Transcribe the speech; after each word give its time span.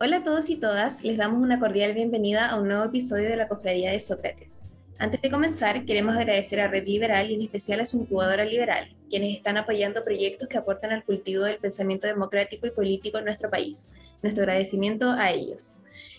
Hola 0.00 0.16
a 0.16 0.24
todos 0.24 0.50
y 0.50 0.56
todas, 0.56 1.04
les 1.04 1.16
damos 1.16 1.40
una 1.40 1.60
cordial 1.60 1.94
bienvenida 1.94 2.48
a 2.48 2.56
un 2.56 2.66
nuevo 2.66 2.82
episodio 2.82 3.28
de 3.28 3.36
la 3.36 3.46
Cofradía 3.46 3.92
de 3.92 4.00
Sócrates. 4.00 4.64
Antes 4.98 5.22
de 5.22 5.30
comenzar, 5.30 5.84
queremos 5.84 6.16
agradecer 6.16 6.60
a 6.60 6.66
Red 6.66 6.88
Liberal 6.88 7.30
y 7.30 7.34
en 7.34 7.42
especial 7.42 7.80
a 7.80 7.84
su 7.84 7.98
incubadora 7.98 8.44
liberal, 8.44 8.88
quienes 9.08 9.36
están 9.36 9.56
apoyando 9.56 10.02
proyectos 10.02 10.48
que 10.48 10.58
aportan 10.58 10.90
al 10.90 11.04
cultivo 11.04 11.44
del 11.44 11.58
pensamiento 11.58 12.08
democrático 12.08 12.66
y 12.66 12.72
político 12.72 13.18
en 13.18 13.26
nuestro 13.26 13.48
país. 13.48 13.92
Nuestro 14.20 14.42
agradecimiento 14.42 15.10
a 15.12 15.30
ellos. 15.30 15.78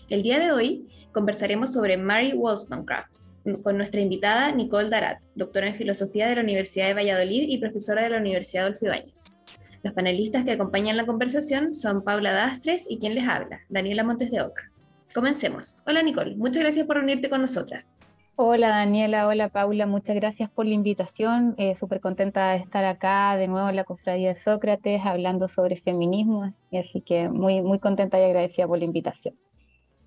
El 0.09 0.23
día 0.23 0.39
de 0.39 0.53
hoy 0.53 0.87
conversaremos 1.11 1.73
sobre 1.73 1.97
Mary 1.97 2.31
Wollstonecraft 2.31 3.13
con 3.61 3.75
nuestra 3.75 3.99
invitada 3.99 4.53
Nicole 4.53 4.89
Darat, 4.89 5.21
doctora 5.35 5.67
en 5.67 5.75
filosofía 5.75 6.29
de 6.29 6.35
la 6.35 6.41
Universidad 6.43 6.87
de 6.87 6.93
Valladolid 6.93 7.49
y 7.49 7.57
profesora 7.57 8.03
de 8.03 8.11
la 8.11 8.19
Universidad 8.19 8.67
Adolfo 8.67 8.85
Ibáñez. 8.85 9.41
Los 9.85 9.93
panelistas 9.93 10.43
que 10.43 10.53
acompañan 10.53 10.97
la 10.97 11.05
conversación 11.05 11.75
son 11.75 12.03
Paula 12.03 12.33
Dastres 12.33 12.87
y 12.89 12.97
quien 12.97 13.13
les 13.13 13.27
habla, 13.27 13.59
Daniela 13.69 14.03
Montes 14.03 14.31
de 14.31 14.41
Oca. 14.41 14.71
Comencemos. 15.13 15.83
Hola 15.85 16.01
Nicole, 16.01 16.35
muchas 16.37 16.63
gracias 16.63 16.87
por 16.87 16.97
unirte 16.97 17.29
con 17.29 17.41
nosotras. 17.41 17.99
Hola 18.35 18.69
Daniela, 18.69 19.27
hola 19.27 19.49
Paula, 19.49 19.85
muchas 19.85 20.15
gracias 20.15 20.49
por 20.49 20.65
la 20.65 20.73
invitación. 20.73 21.53
Eh, 21.59 21.75
Súper 21.75 21.99
contenta 21.99 22.53
de 22.53 22.57
estar 22.57 22.83
acá 22.83 23.37
de 23.37 23.47
nuevo 23.47 23.69
en 23.69 23.75
la 23.75 23.83
Cofradía 23.83 24.33
de 24.33 24.39
Sócrates 24.39 25.01
hablando 25.05 25.47
sobre 25.47 25.75
feminismo, 25.75 26.51
así 26.73 27.01
que 27.01 27.29
muy, 27.29 27.61
muy 27.61 27.77
contenta 27.77 28.19
y 28.19 28.23
agradecida 28.23 28.67
por 28.67 28.79
la 28.79 28.85
invitación. 28.85 29.35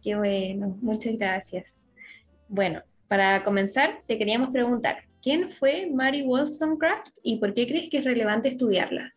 Qué 0.02 0.16
bueno, 0.16 0.76
muchas 0.82 1.16
gracias. 1.16 1.78
Bueno, 2.48 2.82
para 3.06 3.44
comenzar, 3.44 4.00
te 4.08 4.18
queríamos 4.18 4.50
preguntar, 4.50 5.04
¿quién 5.22 5.52
fue 5.52 5.88
Mary 5.88 6.22
Wollstonecraft 6.22 7.10
y 7.22 7.38
por 7.38 7.54
qué 7.54 7.68
crees 7.68 7.88
que 7.88 7.98
es 7.98 8.04
relevante 8.04 8.48
estudiarla? 8.48 9.14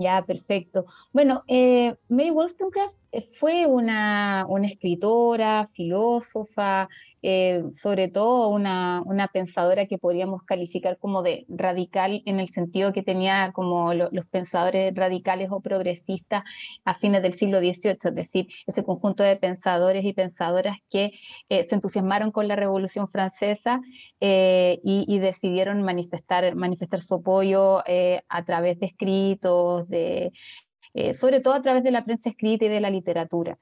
Ya, 0.00 0.24
perfecto. 0.24 0.86
Bueno, 1.12 1.42
eh, 1.48 1.96
Mary 2.08 2.30
Wollstonecraft 2.30 2.94
eh, 3.10 3.28
fue 3.34 3.66
una, 3.66 4.46
una 4.48 4.68
escritora, 4.68 5.68
filósofa, 5.74 6.88
eh, 7.22 7.64
sobre 7.74 8.08
todo 8.08 8.48
una, 8.48 9.02
una, 9.04 9.26
pensadora 9.28 9.86
que 9.86 9.98
podríamos 9.98 10.44
calificar 10.44 10.98
como 10.98 11.22
de 11.22 11.46
radical 11.48 12.22
en 12.26 12.38
el 12.38 12.48
sentido 12.50 12.92
que 12.92 13.02
tenía 13.02 13.50
como 13.52 13.92
los 13.92 14.26
pensadores 14.30 14.94
radicales 14.94 15.48
o 15.50 15.60
progresistas 15.60 16.44
a 16.84 16.94
fines 16.94 17.22
del 17.22 17.34
siglo 17.34 17.58
XVIII, 17.58 17.98
es 18.04 18.14
decir, 18.14 18.48
ese 18.68 18.84
conjunto 18.84 19.24
de 19.24 19.36
pensadores 19.36 20.04
y 20.04 20.12
pensadoras 20.12 20.76
que 20.90 21.12
eh, 21.48 21.66
se 21.68 21.74
entusiasmaron 21.74 22.30
con 22.30 22.46
la 22.46 22.54
Revolución 22.54 23.08
Francesa 23.10 23.80
eh, 24.20 24.80
y, 24.84 25.18
decidieron 25.18 25.82
manifestar, 25.82 26.54
manifestar 26.54 27.02
su 27.02 27.14
apoyo 27.14 27.78
a 28.28 28.44
través 28.44 28.78
de 28.78 28.86
escritos, 28.86 29.88
de, 29.88 30.32
sobre 31.14 31.40
todo 31.40 31.54
a 31.54 31.62
través 31.62 31.82
de 31.82 31.90
la 31.90 32.04
prensa 32.04 32.28
escrita 32.30 32.66
y 32.66 32.68
de 32.68 32.80
la 32.80 32.90
literatura. 32.90 33.58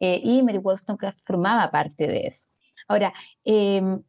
y 0.00 0.42
Mary 0.42 0.58
Wollstonecraft 0.58 1.18
formaba 1.26 1.70
parte 1.70 2.06
de 2.06 2.28
eso. 2.28 2.53
Ahora, 2.88 3.12
em, 3.44 4.02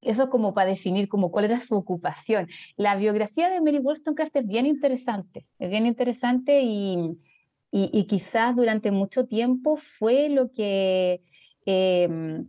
eso 0.00 0.30
como 0.30 0.54
para 0.54 0.70
definir 0.70 1.08
como 1.08 1.30
cuál 1.30 1.46
era 1.46 1.60
su 1.60 1.74
ocupación. 1.76 2.48
La 2.76 2.96
biografía 2.96 3.50
de 3.50 3.60
Mary 3.60 3.78
Wollstonecraft 3.78 4.36
es 4.36 4.46
bien 4.46 4.66
interesante, 4.66 5.46
es 5.58 5.70
bien 5.70 5.86
interesante 5.86 6.62
y, 6.62 7.18
y, 7.70 8.06
quizás 8.06 8.56
durante 8.56 8.90
mucho 8.90 9.26
tiempo 9.26 9.76
fue 9.98 10.28
lo 10.28 10.52
que 10.52 11.20
em, 11.66 12.48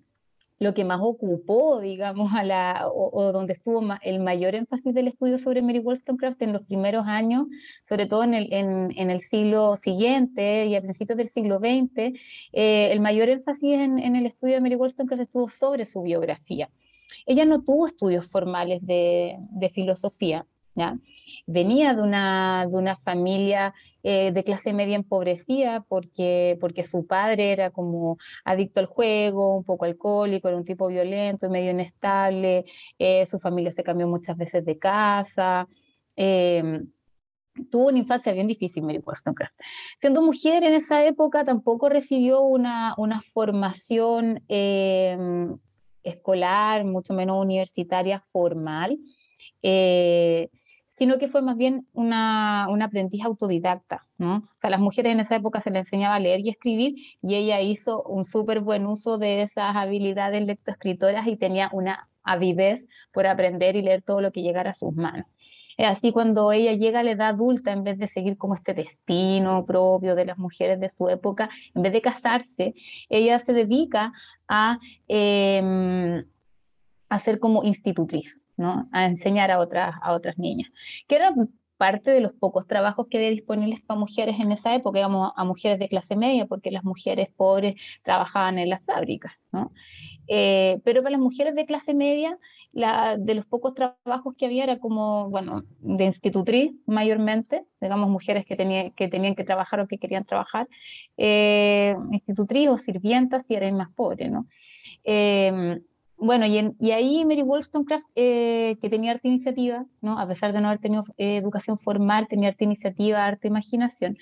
lo 0.59 0.73
que 0.73 0.83
más 0.83 0.99
ocupó, 1.01 1.79
digamos, 1.79 2.33
a 2.33 2.43
la, 2.43 2.87
o, 2.93 3.31
donde 3.31 3.53
estuvo 3.53 3.81
el 4.01 4.19
mayor 4.19 4.55
énfasis 4.55 4.93
del 4.93 5.07
estudio 5.07 5.37
sobre 5.37 5.61
Mary 5.61 5.79
Wollstonecraft 5.79 6.41
en 6.41 6.53
los 6.53 6.63
primeros 6.63 7.07
años, 7.07 7.47
sobre 7.87 8.05
todo 8.05 8.23
en 8.23 8.33
el, 8.33 8.53
en, 8.53 9.09
el 9.09 9.21
siglo 9.21 9.77
siguiente 9.77 10.65
y 10.65 10.75
a 10.75 10.81
principios 10.81 11.17
del 11.17 11.29
siglo 11.29 11.59
XX, 11.59 12.13
eh, 12.51 12.91
el 12.91 12.99
mayor 12.99 13.29
énfasis 13.29 13.73
en, 13.73 13.99
en, 13.99 14.17
el 14.17 14.25
estudio 14.25 14.55
de 14.55 14.61
Mary 14.61 14.75
Wollstonecraft 14.75 15.23
estuvo 15.23 15.49
sobre 15.49 15.85
su 15.85 16.01
biografía. 16.01 16.69
Ella 17.25 17.45
no 17.45 17.63
tuvo 17.63 17.87
estudios 17.87 18.27
formales 18.27 18.85
de, 18.85 19.37
de 19.39 19.69
filosofía, 19.69 20.45
¿ya? 20.75 20.97
venía 21.47 21.93
de 21.93 22.01
una, 22.01 22.67
de 22.69 22.77
una 22.77 22.95
familia 22.97 23.73
eh, 24.03 24.31
de 24.31 24.43
clase 24.43 24.73
media 24.73 24.95
empobrecida 24.95 25.83
porque, 25.87 26.57
porque 26.61 26.83
su 26.83 27.05
padre 27.07 27.51
era 27.51 27.71
como 27.71 28.17
adicto 28.45 28.79
al 28.79 28.85
juego, 28.85 29.57
un 29.57 29.63
poco 29.63 29.85
alcohólico, 29.85 30.47
era 30.47 30.57
un 30.57 30.65
tipo 30.65 30.87
violento 30.87 31.49
medio 31.49 31.71
inestable, 31.71 32.65
eh, 32.99 33.25
su 33.25 33.39
familia 33.39 33.71
se 33.71 33.83
cambió 33.83 34.07
muchas 34.07 34.37
veces 34.37 34.65
de 34.65 34.77
casa. 34.77 35.67
Em, 36.15 36.87
tuvo 37.71 37.87
una 37.87 37.99
infancia 37.99 38.31
bien 38.31 38.47
difícil, 38.47 38.83
Mary 38.83 39.01
Wollstonecraft. 39.03 39.55
Siendo 39.99 40.21
mujer 40.21 40.63
en 40.63 40.73
esa 40.73 41.05
época 41.05 41.43
tampoco 41.43 41.89
recibió 41.89 42.41
una, 42.41 42.93
una 42.97 43.21
formación 43.33 44.43
em, 44.47 45.57
escolar, 46.03 46.85
mucho 46.85 47.13
menos 47.13 47.37
universitaria 47.37 48.21
formal. 48.27 48.97
Eh, 49.61 50.49
sino 50.99 51.17
que 51.17 51.29
fue 51.29 51.41
más 51.41 51.55
bien 51.55 51.87
una, 51.93 52.67
una 52.69 52.85
aprendiz 52.85 53.23
autodidacta, 53.23 54.05
¿no? 54.17 54.35
O 54.35 54.59
sea, 54.59 54.69
las 54.69 54.81
mujeres 54.81 55.13
en 55.13 55.21
esa 55.21 55.37
época 55.37 55.61
se 55.61 55.71
les 55.71 55.85
enseñaba 55.85 56.15
a 56.15 56.19
leer 56.19 56.41
y 56.41 56.49
escribir 56.49 56.95
y 57.21 57.35
ella 57.35 57.61
hizo 57.61 58.03
un 58.03 58.25
súper 58.25 58.59
buen 58.59 58.85
uso 58.85 59.17
de 59.17 59.43
esas 59.43 59.77
habilidades 59.77 60.45
lectoescritoras 60.45 61.25
y 61.27 61.37
tenía 61.37 61.69
una 61.71 62.09
avidez 62.21 62.83
por 63.13 63.27
aprender 63.27 63.77
y 63.77 63.81
leer 63.81 64.01
todo 64.01 64.19
lo 64.19 64.33
que 64.33 64.41
llegara 64.41 64.71
a 64.71 64.73
sus 64.73 64.93
manos. 64.93 65.25
Así 65.77 66.11
cuando 66.11 66.51
ella 66.51 66.73
llega 66.73 66.99
a 66.99 67.03
la 67.03 67.11
edad 67.11 67.29
adulta, 67.29 67.71
en 67.71 67.85
vez 67.85 67.97
de 67.97 68.09
seguir 68.09 68.37
como 68.37 68.55
este 68.55 68.73
destino 68.73 69.65
propio 69.65 70.15
de 70.15 70.25
las 70.25 70.37
mujeres 70.37 70.81
de 70.81 70.89
su 70.89 71.07
época, 71.07 71.49
en 71.75 71.81
vez 71.81 71.93
de 71.93 72.01
casarse, 72.01 72.73
ella 73.07 73.39
se 73.39 73.53
dedica 73.53 74.11
a, 74.49 74.79
eh, 75.07 76.25
a 77.07 77.19
ser 77.19 77.39
como 77.39 77.63
institutriz 77.63 78.37
a 78.91 79.05
enseñar 79.05 79.51
a 79.51 79.59
otras, 79.59 79.95
a 80.01 80.13
otras 80.13 80.37
niñas, 80.37 80.69
que 81.07 81.15
era 81.15 81.33
parte 81.79 82.11
de 82.11 82.19
los 82.19 82.33
pocos 82.33 82.67
trabajos 82.67 83.07
que 83.09 83.17
había 83.17 83.29
disponibles 83.29 83.79
para 83.81 83.97
mujeres 83.97 84.35
en 84.41 84.51
esa 84.51 84.75
época, 84.75 84.99
digamos, 84.99 85.31
a 85.33 85.45
mujeres 85.45 85.79
de 85.79 85.87
clase 85.87 86.17
media, 86.17 86.45
porque 86.45 86.71
las 86.71 86.83
mujeres 86.83 87.29
pobres 87.37 87.75
trabajaban 88.03 88.59
en 88.59 88.67
las 88.67 88.83
fábricas, 88.83 89.31
¿no? 89.53 89.71
Eh, 90.27 90.81
pero 90.83 91.01
para 91.01 91.11
las 91.11 91.21
mujeres 91.21 91.55
de 91.55 91.65
clase 91.65 91.93
media, 91.93 92.37
la, 92.73 93.15
de 93.17 93.33
los 93.33 93.45
pocos 93.45 93.73
trabajos 93.75 94.35
que 94.37 94.45
había 94.45 94.65
era 94.65 94.77
como, 94.77 95.29
bueno, 95.29 95.63
de 95.79 96.03
institutriz 96.03 96.73
mayormente, 96.85 97.63
digamos, 97.79 98.09
mujeres 98.09 98.45
que, 98.45 98.57
tenía, 98.57 98.89
que 98.91 99.07
tenían 99.07 99.35
que 99.35 99.45
trabajar 99.45 99.79
o 99.79 99.87
que 99.87 99.99
querían 99.99 100.25
trabajar, 100.25 100.67
eh, 101.15 101.95
institutriz 102.11 102.67
o 102.67 102.77
sirvientas 102.77 103.47
si 103.47 103.55
eran 103.55 103.77
más 103.77 103.89
pobres, 103.95 104.29
¿no? 104.29 104.47
Eh, 105.05 105.79
bueno, 106.21 106.45
y, 106.45 106.91
ahí 106.91 107.23
Mary 107.23 107.43
Wollstonecraft, 107.43 108.05
eh, 108.15 108.77
que 108.81 108.89
tenía 108.89 109.11
arte 109.11 109.27
iniciativa, 109.27 109.85
¿no? 110.01 110.19
a 110.19 110.27
pesar 110.27 110.51
de 110.51 110.59
no 110.59 110.67
haber 110.67 110.79
tenido 110.79 111.05
eh, 111.17 111.37
educación 111.37 111.79
formal, 111.79 112.27
tenía 112.27 112.49
arte 112.49 112.65
iniciativa, 112.65 113.25
arte 113.25 113.47
imaginación, 113.47 114.17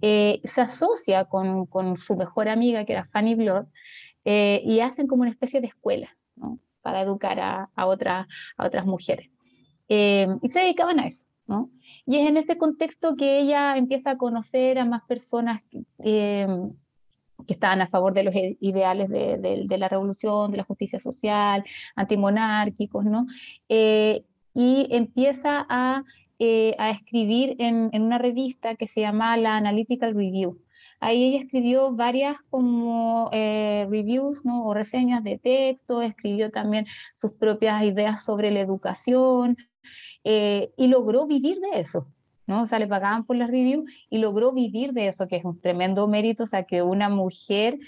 eh, 0.00 0.40
se 0.44 0.60
asocia 0.60 1.24
con, 1.24 1.66
con, 1.66 1.96
su 1.96 2.16
mejor 2.16 2.48
amiga, 2.48 2.84
que 2.84 2.92
era 2.92 3.06
Fanny 3.06 3.34
Blood, 3.34 3.66
y 4.24 4.80
hacen 4.80 5.06
como 5.06 5.22
una 5.22 5.30
especie 5.30 5.60
de 5.60 5.68
escuela 5.68 6.16
¿no? 6.36 6.60
para 6.82 7.00
educar 7.00 7.40
a, 7.40 7.70
a, 7.74 7.82
a 7.82 7.86
otras 7.86 8.86
mujeres. 8.86 9.28
y 9.88 10.48
se 10.48 10.58
dedicaban 10.60 11.00
a 11.00 11.08
eso. 11.08 11.24
¿no? 11.46 11.70
Y 12.06 12.18
es 12.18 12.28
en 12.28 12.36
ese 12.36 12.56
contexto 12.56 13.16
que 13.16 13.40
ella 13.40 13.76
empieza 13.76 14.12
a 14.12 14.18
conocer 14.18 14.78
a 14.78 14.84
más 14.84 15.02
personas 15.02 15.62
que 17.46 17.54
estaban 17.54 17.80
a 17.80 17.88
favor 17.88 18.14
de 18.14 18.22
los 18.22 18.34
ideales 18.60 19.08
de, 19.08 19.78
la 19.78 19.88
revolución, 19.88 20.50
de 20.50 20.58
la 20.58 20.64
justicia 20.64 20.98
social, 20.98 21.64
antimonárquicos, 21.96 23.04
¿no? 23.04 23.26
Eh, 23.68 24.24
y 24.54 24.88
empieza 24.90 25.66
a, 25.68 26.04
eh, 26.38 26.74
escribir 26.92 27.56
en, 27.58 27.90
en, 27.92 28.02
una 28.02 28.18
revista 28.18 28.74
que 28.74 28.86
se 28.86 29.02
llama 29.02 29.36
la 29.36 29.56
Analytical 29.56 30.14
Review. 30.14 30.58
Ahí 30.98 31.24
ella 31.24 31.44
escribió 31.44 31.92
varias 31.92 32.36
como 32.50 33.30
eh, 33.32 33.86
reviews 33.90 34.44
¿no? 34.44 34.66
o 34.66 34.74
reseñas 34.74 35.22
de 35.24 35.38
texto, 35.38 36.02
escribió 36.02 36.50
también 36.50 36.86
sus 37.14 37.32
propias 37.32 37.82
ideas 37.84 38.24
sobre 38.24 38.50
la 38.50 38.60
educación 38.60 39.56
y 40.22 40.86
logró 40.86 41.26
vivir 41.26 41.60
de 41.60 41.80
eso. 41.80 42.06
¿No? 42.50 42.62
O 42.64 42.66
sea, 42.66 42.80
le 42.80 42.88
pagaban 42.88 43.24
por 43.24 43.36
las 43.36 43.48
reviews 43.48 43.88
y 44.10 44.18
logró 44.18 44.52
vivir 44.52 44.92
de 44.92 45.06
eso, 45.06 45.28
que 45.28 45.36
es 45.36 45.44
un 45.44 45.60
tremendo 45.60 46.08
mérito, 46.08 46.44
o 46.44 46.46
sea, 46.48 46.64
que 46.64 46.82
una 46.82 47.08
mujer 47.08 47.78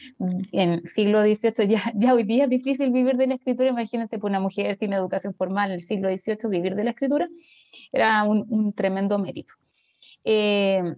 en 0.52 0.88
siglo 0.88 1.20
XVIII, 1.22 1.68
ya, 1.68 1.92
ya 1.96 2.14
hoy 2.14 2.22
día 2.22 2.44
es 2.44 2.50
difícil 2.50 2.92
vivir 2.92 3.16
de 3.16 3.26
la 3.26 3.34
escritura, 3.34 3.70
imagínense, 3.70 4.18
por 4.20 4.30
una 4.30 4.40
mujer 4.40 4.78
sin 4.78 4.92
educación 4.92 5.34
formal 5.34 5.72
en 5.72 5.80
el 5.80 5.86
siglo 5.86 6.08
XVIII 6.16 6.48
vivir 6.48 6.76
de 6.76 6.84
la 6.84 6.90
escritura, 6.90 7.28
era 7.90 8.22
un, 8.22 8.46
un 8.48 8.72
tremendo 8.72 9.18
mérito. 9.18 9.52
Eh, 10.24 10.94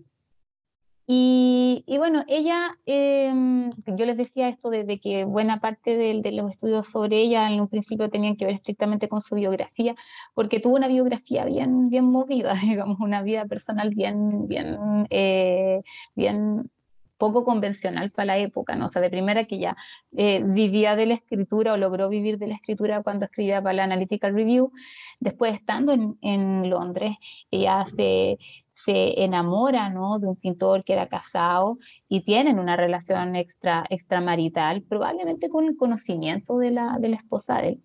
y, 1.06 1.84
bueno, 1.98 2.24
ella, 2.28 2.78
em, 2.86 3.70
yo 3.86 4.06
les 4.06 4.16
decía 4.16 4.48
esto 4.48 4.70
de, 4.70 4.98
que 5.00 5.24
buena 5.24 5.60
parte 5.60 5.96
de, 5.96 6.20
de, 6.22 6.32
los 6.32 6.50
estudios 6.50 6.88
sobre 6.88 7.18
ella 7.18 7.46
en 7.46 7.60
un 7.60 7.68
principio 7.68 8.08
tenían 8.10 8.36
que 8.36 8.46
ver 8.46 8.54
estrictamente 8.54 9.08
con 9.08 9.20
su 9.20 9.34
biografía, 9.34 9.94
porque 10.34 10.60
tuvo 10.60 10.76
una 10.76 10.88
biografía 10.88 11.44
bien, 11.44 11.90
bien 11.90 12.06
movida, 12.06 12.54
digamos, 12.62 13.00
una 13.00 13.22
vida 13.22 13.44
personal 13.46 13.90
bien, 13.90 14.48
bien, 14.48 15.06
eh, 15.10 15.82
bien 16.14 16.70
poco 17.18 17.44
convencional 17.44 18.10
para 18.10 18.26
la 18.26 18.38
época, 18.38 18.76
¿no? 18.76 18.86
O 18.86 18.88
sea, 18.88 19.00
de 19.02 19.10
primera 19.10 19.44
que 19.44 19.58
ya 19.58 19.76
eh, 20.16 20.42
vivía 20.44 20.96
de 20.96 21.06
la 21.06 21.14
escritura 21.14 21.72
o 21.72 21.76
logró 21.76 22.08
vivir 22.08 22.38
de 22.38 22.48
la 22.48 22.54
escritura 22.54 23.02
cuando 23.02 23.26
escribía 23.26 23.62
para 23.62 23.74
la 23.74 23.84
Analytical 23.84 24.34
Review. 24.34 24.72
Después, 25.20 25.54
estando 25.54 25.92
en, 25.92 26.18
en 26.22 26.68
Londres, 26.70 27.16
ella 27.50 27.86
se, 27.96 28.38
se 28.84 29.22
enamora 29.22 29.88
¿no? 29.90 30.18
de 30.18 30.28
un 30.28 30.36
pintor 30.36 30.84
que 30.84 30.92
era 30.92 31.08
casado 31.08 31.78
y 32.08 32.22
tienen 32.22 32.58
una 32.58 32.76
relación 32.76 33.36
extra, 33.36 33.84
extramarital, 33.90 34.82
probablemente 34.82 35.48
con 35.48 35.66
el 35.66 35.76
conocimiento 35.76 36.58
de 36.58 36.70
la, 36.70 36.98
de 36.98 37.08
la 37.08 37.16
esposa 37.16 37.60
de 37.60 37.68
él. 37.68 37.82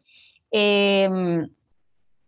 Em, 0.52 1.50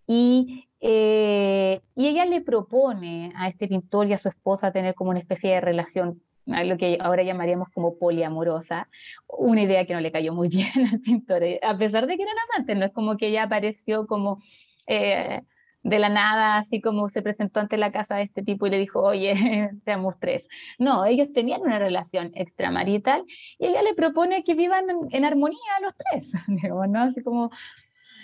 y, 0.08 0.68
eh, 0.80 1.82
y 1.96 2.08
ella 2.08 2.26
le 2.26 2.42
propone 2.42 3.34
a 3.36 3.48
este 3.48 3.68
pintor 3.68 4.08
y 4.08 4.14
a 4.14 4.18
su 4.18 4.30
esposa 4.30 4.72
tener 4.72 4.96
como 4.96 5.10
una 5.12 5.20
especie 5.20 5.52
de 5.52 5.62
relación 5.62 6.22
lo 6.46 6.78
que 6.78 6.98
ahora 7.00 7.24
llamaríamos 7.24 7.70
como 7.70 7.98
poliamorosa, 7.98 8.90
una 9.28 9.62
idea 9.62 9.86
que 9.86 9.94
no 9.94 10.02
le 10.02 10.12
cayó 10.12 10.34
muy 10.34 10.50
bien 10.50 10.88
al 10.92 11.00
pintor, 11.00 11.44
a 11.62 11.78
pesar 11.78 12.08
de 12.08 12.18
que 12.18 12.24
eran 12.24 12.36
amantes, 12.52 12.78
no 12.78 12.86
es 12.86 12.92
como 12.92 13.18
que 13.18 13.28
ella 13.28 13.44
apareció 13.44 14.08
como 14.08 14.42
eh, 14.88 15.42
de 15.84 16.00
la 16.00 16.10
nada, 16.10 16.58
así 16.60 16.80
como 16.80 17.10
se 17.10 17.22
presentó 17.22 17.60
ante 17.60 17.78
la 17.78 17.92
casa 17.92 18.16
de 18.16 18.24
este 18.24 18.44
tipo 18.44 18.68
y 18.68 18.70
le 18.70 18.78
dijo, 18.78 19.02
oye, 19.02 19.34
seamos 19.86 20.16
tres. 20.20 20.44
No, 20.78 21.06
ellos 21.06 21.32
tenían 21.34 21.62
una 21.62 21.80
relación 21.80 22.32
extramarital 22.36 23.24
y 23.58 23.68
ella 23.68 23.82
le 23.82 23.96
propone 23.96 24.44
que 24.44 24.54
vivan 24.54 24.86
en, 25.10 25.26
armonía 25.26 25.60
los 25.82 25.94
tres, 25.96 26.28
digamos, 26.48 26.90
¿no? 26.90 27.02
Así 27.04 27.24
como, 27.24 27.52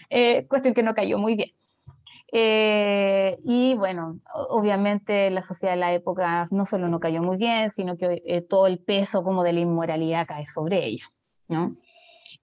eh, 0.10 0.46
cuestión 0.48 0.74
que 0.74 0.84
no 0.84 0.94
cayó 0.94 1.18
muy 1.18 1.36
bien. 1.36 1.52
Eh, 2.34 3.38
y 3.46 3.76
bueno, 3.76 4.20
obviamente 4.34 5.30
la 5.30 5.42
sociedad 5.42 5.74
de 5.74 5.80
la 5.80 5.94
época 5.94 6.50
no 6.52 6.66
solo 6.66 6.90
no 6.90 7.00
cayó 7.00 7.22
muy 7.22 7.38
bien, 7.38 7.72
sino 7.72 7.98
que 7.98 8.22
eh, 8.26 8.42
todo 8.42 8.68
el 8.68 8.80
peso 8.80 9.24
como 9.24 9.44
de 9.44 9.54
la 9.54 9.62
inmoralidad 9.62 10.28
cae 10.28 10.46
sobre 10.48 10.86
ella, 10.86 11.06
¿no? 11.48 11.78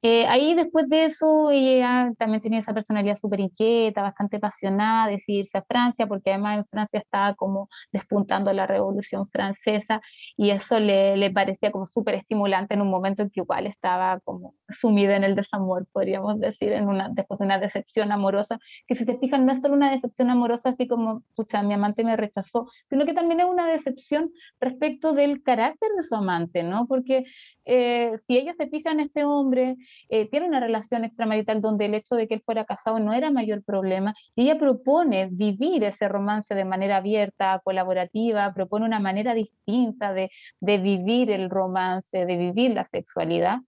Eh, 0.06 0.26
ahí 0.26 0.54
después 0.54 0.86
de 0.90 1.06
eso 1.06 1.50
ella 1.50 2.12
también 2.18 2.42
tenía 2.42 2.60
esa 2.60 2.74
personalidad 2.74 3.16
súper 3.16 3.40
inquieta, 3.40 4.02
bastante 4.02 4.36
apasionada, 4.36 5.08
de 5.08 5.22
irse 5.26 5.56
a 5.56 5.62
Francia, 5.62 6.06
porque 6.06 6.28
además 6.28 6.58
en 6.58 6.66
Francia 6.66 7.00
estaba 7.00 7.34
como 7.34 7.70
despuntando 7.90 8.52
la 8.52 8.66
revolución 8.66 9.26
francesa 9.30 10.02
y 10.36 10.50
eso 10.50 10.78
le, 10.78 11.16
le 11.16 11.30
parecía 11.30 11.72
como 11.72 11.86
súper 11.86 12.16
estimulante 12.16 12.74
en 12.74 12.82
un 12.82 12.90
momento 12.90 13.22
en 13.22 13.30
que 13.30 13.40
igual 13.40 13.66
estaba 13.66 14.20
como 14.20 14.54
sumida 14.68 15.16
en 15.16 15.24
el 15.24 15.34
desamor, 15.34 15.86
podríamos 15.90 16.38
decir, 16.38 16.72
en 16.72 16.86
una, 16.86 17.08
después 17.10 17.38
de 17.38 17.46
una 17.46 17.58
decepción 17.58 18.12
amorosa, 18.12 18.58
que 18.86 18.96
si 18.96 19.06
se 19.06 19.16
fijan 19.16 19.46
no 19.46 19.52
es 19.52 19.62
solo 19.62 19.72
una 19.72 19.90
decepción 19.90 20.28
amorosa 20.28 20.68
así 20.68 20.86
como, 20.86 21.22
pucha, 21.34 21.62
mi 21.62 21.72
amante 21.72 22.04
me 22.04 22.14
rechazó, 22.18 22.68
sino 22.90 23.06
que 23.06 23.14
también 23.14 23.40
es 23.40 23.46
una 23.46 23.66
decepción 23.66 24.30
respecto 24.60 25.14
del 25.14 25.42
carácter 25.42 25.88
de 25.96 26.02
su 26.02 26.14
amante, 26.14 26.62
¿no? 26.62 26.86
Porque 26.86 27.24
eh, 27.64 28.18
si 28.26 28.36
ella 28.36 28.54
se 28.56 28.68
fija 28.68 28.90
en 28.92 29.00
este 29.00 29.24
hombre, 29.24 29.76
eh, 30.08 30.28
tiene 30.30 30.46
una 30.46 30.60
relación 30.60 31.04
extramarital 31.04 31.60
donde 31.60 31.86
el 31.86 31.94
hecho 31.94 32.14
de 32.14 32.28
que 32.28 32.34
él 32.34 32.42
fuera 32.44 32.64
casado 32.64 32.98
no 32.98 33.12
era 33.12 33.30
mayor 33.30 33.62
problema, 33.64 34.14
ella 34.36 34.58
propone 34.58 35.28
vivir 35.30 35.84
ese 35.84 36.08
romance 36.08 36.54
de 36.54 36.64
manera 36.64 36.98
abierta, 36.98 37.60
colaborativa, 37.64 38.52
propone 38.54 38.86
una 38.86 39.00
manera 39.00 39.34
distinta 39.34 40.12
de, 40.12 40.30
de 40.60 40.78
vivir 40.78 41.30
el 41.30 41.50
romance, 41.50 42.26
de 42.26 42.36
vivir 42.36 42.72
la 42.72 42.86
sexualidad. 42.86 43.58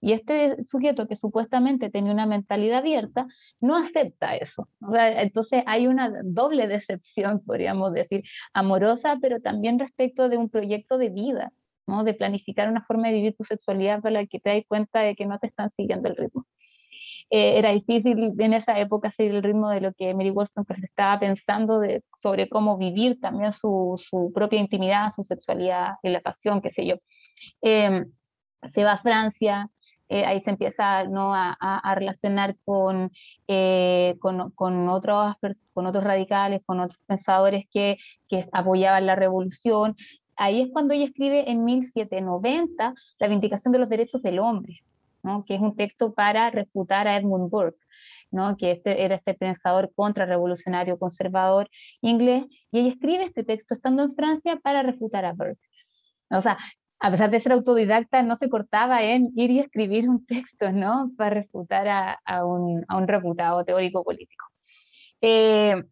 Y 0.00 0.12
este 0.12 0.62
sujeto 0.64 1.08
que 1.08 1.16
supuestamente 1.16 1.90
tenía 1.90 2.12
una 2.12 2.26
mentalidad 2.26 2.78
abierta 2.78 3.26
no 3.60 3.76
acepta 3.76 4.36
eso. 4.36 4.68
Entonces 4.94 5.62
hay 5.66 5.86
una 5.86 6.12
doble 6.22 6.68
decepción, 6.68 7.42
podríamos 7.46 7.92
decir, 7.92 8.22
amorosa, 8.52 9.18
pero 9.20 9.40
también 9.40 9.78
respecto 9.78 10.28
de 10.28 10.36
un 10.36 10.50
proyecto 10.50 10.98
de 10.98 11.08
vida 11.08 11.52
de 11.86 12.14
planificar 12.14 12.68
una 12.68 12.84
forma 12.84 13.08
de 13.08 13.14
vivir 13.14 13.36
tu 13.36 13.44
sexualidad 13.44 14.00
para 14.02 14.22
la 14.22 14.26
que 14.26 14.40
te 14.40 14.50
das 14.50 14.64
cuenta 14.68 15.00
de 15.00 15.14
que 15.14 15.26
no 15.26 15.38
te 15.38 15.46
están 15.46 15.70
siguiendo 15.70 16.08
el 16.08 16.16
ritmo. 16.16 16.46
Eh, 17.30 17.58
era 17.58 17.72
difícil 17.72 18.34
en 18.38 18.52
esa 18.52 18.78
época 18.78 19.10
seguir 19.10 19.34
el 19.34 19.42
ritmo 19.42 19.68
de 19.68 19.80
lo 19.80 19.92
que 19.94 20.14
Mary 20.14 20.30
Wollstonecraft 20.30 20.84
estaba 20.84 21.18
pensando 21.18 21.82
sobre 22.22 22.48
cómo 22.48 22.78
vivir 22.78 23.20
también 23.20 23.52
su, 23.52 24.00
su, 24.02 24.32
propia 24.32 24.60
intimidad, 24.60 25.12
su 25.14 25.24
sexualidad 25.24 25.94
y 26.02 26.10
la 26.10 26.20
pasión, 26.20 26.60
qué 26.60 26.70
sé 26.70 26.86
yo. 26.86 26.96
Em, 27.62 28.12
se 28.68 28.84
va 28.84 28.92
a 28.92 29.02
Francia, 29.02 29.68
eh, 30.08 30.24
ahí 30.24 30.40
se 30.42 30.50
empieza 30.50 31.04
¿no? 31.04 31.34
a, 31.34 31.56
a, 31.60 31.94
relacionar 31.96 32.56
con, 32.64 33.10
eh, 33.48 34.16
con, 34.20 34.52
con, 34.52 34.88
otros, 34.88 35.34
con 35.72 35.86
otros 35.86 36.04
radicales, 36.04 36.62
con 36.64 36.78
otros 36.80 37.00
pensadores 37.06 37.64
que, 37.72 37.96
que 38.28 38.44
apoyaban 38.52 39.06
la 39.06 39.16
revolución, 39.16 39.96
ahí 40.36 40.62
es 40.62 40.68
cuando 40.72 40.94
ella 40.94 41.06
escribe 41.06 41.50
en 41.50 41.64
1790 41.64 42.94
la 43.18 43.28
Vindicación 43.28 43.72
de 43.72 43.78
los 43.78 43.88
Derechos 43.88 44.22
del 44.22 44.38
Hombre, 44.38 44.80
¿no? 45.22 45.44
que 45.44 45.54
es 45.54 45.60
un 45.60 45.76
texto 45.76 46.14
para 46.14 46.50
refutar 46.50 47.08
a 47.08 47.16
Edmund 47.16 47.50
Burke. 47.50 47.78
¿no? 48.32 48.56
que 48.56 48.72
este, 48.72 49.04
era 49.04 49.14
este 49.14 49.34
pensador 49.34 49.92
contrarrevolucionario 49.94 50.98
conservador 50.98 51.70
inglés, 52.00 52.44
y 52.72 52.80
ella 52.80 52.90
escribe 52.90 53.24
este 53.24 53.44
texto 53.44 53.74
estando 53.74 54.02
en 54.02 54.12
Francia 54.14 54.56
para 54.56 54.82
refutar 54.82 55.24
a 55.24 55.32
Burke. 55.32 55.60
O 56.30 56.40
sea, 56.40 56.58
a 56.98 57.10
pesar 57.10 57.30
de 57.30 57.40
ser 57.40 57.52
autodidacta, 57.52 58.22
no 58.22 58.36
se 58.36 58.48
cortaba 58.48 59.02
en 59.02 59.30
ir 59.36 59.50
y 59.50 59.60
escribir 59.60 60.08
un 60.08 60.24
texto, 60.26 60.72
¿no? 60.72 61.12
Para 61.16 61.30
refutar 61.30 61.86
a, 61.88 62.44
un, 62.44 62.84
a 62.88 63.00
reputado 63.06 63.64
teórico 63.64 64.02
político. 64.02 64.44
Eh, 65.20 65.82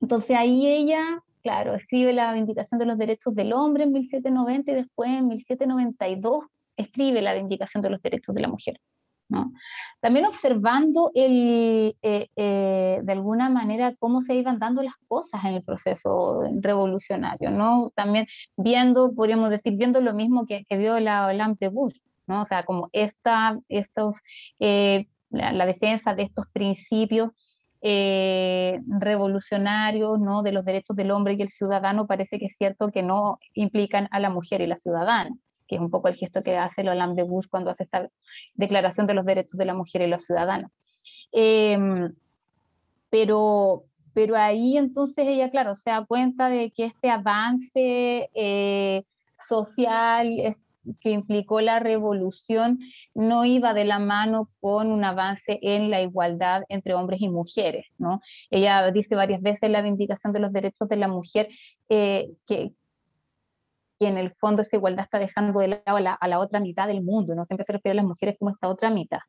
entonces 0.00 0.36
ahí 0.36 0.66
ella 0.66 1.22
claro, 1.42 1.74
escribe 1.74 2.12
la 2.12 2.32
Vindicación 2.32 2.78
de 2.78 2.86
los 2.86 2.98
Derechos 2.98 3.34
del 3.34 3.52
Hombre 3.52 3.84
en 3.84 3.92
1790 3.92 4.72
y 4.72 4.74
después 4.74 5.10
en 5.10 5.28
1792 5.28 6.44
escribe 6.76 7.22
la 7.22 7.34
Vindicación 7.34 7.82
de 7.82 7.90
los 7.90 8.02
Derechos 8.02 8.34
de 8.34 8.40
la 8.40 8.48
Mujer. 8.48 8.78
¿no? 9.28 9.52
También 10.00 10.26
observando 10.26 11.10
el, 11.14 11.96
eh, 12.02 12.28
eh, 12.36 13.00
de 13.02 13.12
alguna 13.12 13.48
manera 13.48 13.94
cómo 13.98 14.20
se 14.20 14.34
iban 14.34 14.58
dando 14.58 14.82
las 14.82 14.94
cosas 15.08 15.44
en 15.44 15.54
el 15.54 15.62
proceso 15.62 16.42
revolucionario, 16.60 17.50
¿no? 17.50 17.92
También 17.94 18.26
viendo, 18.56 19.14
podríamos 19.14 19.48
decir, 19.48 19.74
viendo 19.76 20.00
lo 20.00 20.12
mismo 20.12 20.44
que, 20.46 20.64
que 20.66 20.76
vio 20.76 21.00
la 21.00 21.32
Lampe 21.32 21.68
Bush, 21.68 21.96
¿no? 22.26 22.42
O 22.42 22.46
sea, 22.46 22.64
como 22.64 22.90
esta, 22.92 23.58
estos, 23.68 24.16
eh, 24.60 25.06
la, 25.30 25.66
defensa 25.66 26.14
de 26.14 26.24
estos 26.24 26.46
principios 26.52 27.30
eh, 27.84 28.80
revolucionarios 28.86 30.20
¿no? 30.20 30.42
de 30.42 30.52
los 30.52 30.64
derechos 30.64 30.96
del 30.96 31.10
hombre 31.10 31.34
y 31.34 31.42
el 31.42 31.50
ciudadano 31.50 32.06
parece 32.06 32.38
que 32.38 32.46
es 32.46 32.54
cierto 32.56 32.92
que 32.92 33.02
no 33.02 33.40
implican 33.54 34.08
a 34.12 34.20
la 34.20 34.30
mujer 34.30 34.60
y 34.60 34.68
la 34.68 34.76
ciudadana, 34.76 35.30
que 35.66 35.74
es 35.74 35.80
un 35.80 35.90
poco 35.90 36.06
el 36.06 36.14
gesto 36.14 36.44
que 36.44 36.56
hace 36.56 36.88
Hollande 36.88 37.22
de 37.22 37.28
Bush 37.28 37.46
cuando 37.50 37.70
hace 37.70 37.82
esta 37.82 38.08
declaración 38.54 39.08
de 39.08 39.14
los 39.14 39.24
derechos 39.24 39.58
de 39.58 39.64
la 39.64 39.74
mujer 39.74 40.02
y 40.02 40.06
los 40.06 40.22
ciudadanos. 40.22 40.70
Em, 41.32 42.14
pero, 43.10 43.84
pero 44.14 44.36
ahí 44.36 44.76
entonces 44.76 45.26
ella, 45.26 45.50
claro, 45.50 45.74
se 45.74 45.90
da 45.90 46.04
cuenta 46.06 46.48
de 46.48 46.70
que 46.70 46.84
este 46.84 47.10
avance 47.10 48.30
eh, 48.32 49.02
social, 49.48 50.56
que 51.00 51.10
implicó 51.10 51.60
la 51.60 51.78
revolución 51.78 52.78
no 53.14 53.44
iba 53.44 53.74
de 53.74 53.84
la 53.84 53.98
mano 53.98 54.50
con 54.60 54.90
un 54.90 55.04
avance 55.04 55.58
en 55.62 55.90
la 55.90 56.02
igualdad 56.02 56.62
entre 56.68 56.94
hombres 56.94 57.20
y 57.20 57.28
mujeres. 57.28 57.86
¿no? 57.98 58.20
Ella 58.50 58.90
dice 58.90 59.14
varias 59.14 59.42
veces 59.42 59.70
la 59.70 59.82
vindicación 59.82 60.32
de 60.32 60.40
los 60.40 60.52
derechos 60.52 60.88
de 60.88 60.96
la 60.96 61.08
mujer 61.08 61.48
eh, 61.88 62.30
que, 62.46 62.72
en 64.00 64.18
el 64.18 64.32
fondo 64.34 64.62
esa 64.62 64.76
igualdad 64.76 65.04
está 65.04 65.18
dejando 65.18 65.60
de 65.60 65.68
lado 65.68 65.96
a 65.96 66.00
la, 66.00 66.12
a 66.14 66.28
la, 66.28 66.40
otra 66.40 66.58
mitad 66.58 66.88
del 66.88 67.02
mundo, 67.02 67.34
no 67.34 67.44
siempre 67.44 67.64
se 67.64 67.72
refiere 67.72 67.92
a 67.92 68.02
las 68.02 68.08
mujeres 68.08 68.36
como 68.38 68.50
esta 68.50 68.68
otra 68.68 68.90
mitad. 68.90 69.20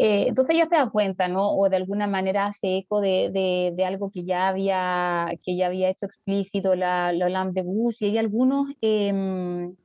Eh, 0.00 0.26
entonces 0.28 0.54
ella 0.54 0.68
se 0.68 0.76
da 0.76 0.90
cuenta, 0.90 1.26
¿no? 1.26 1.50
O 1.50 1.68
de 1.68 1.76
alguna 1.76 2.06
manera 2.06 2.46
hace 2.46 2.78
eco 2.78 3.00
de, 3.00 3.30
de, 3.76 3.84
algo 3.84 4.12
que 4.12 4.24
ya 4.24 4.46
había, 4.46 5.26
que 5.42 5.56
ya 5.56 5.66
había 5.66 5.90
hecho 5.90 6.06
explícito 6.06 6.76
la, 6.76 7.12
la 7.12 7.44
de 7.46 7.62
Bush, 7.62 7.96
y 8.00 8.06
hay 8.06 8.18
algunos 8.18 8.68
eh, 8.80 9.12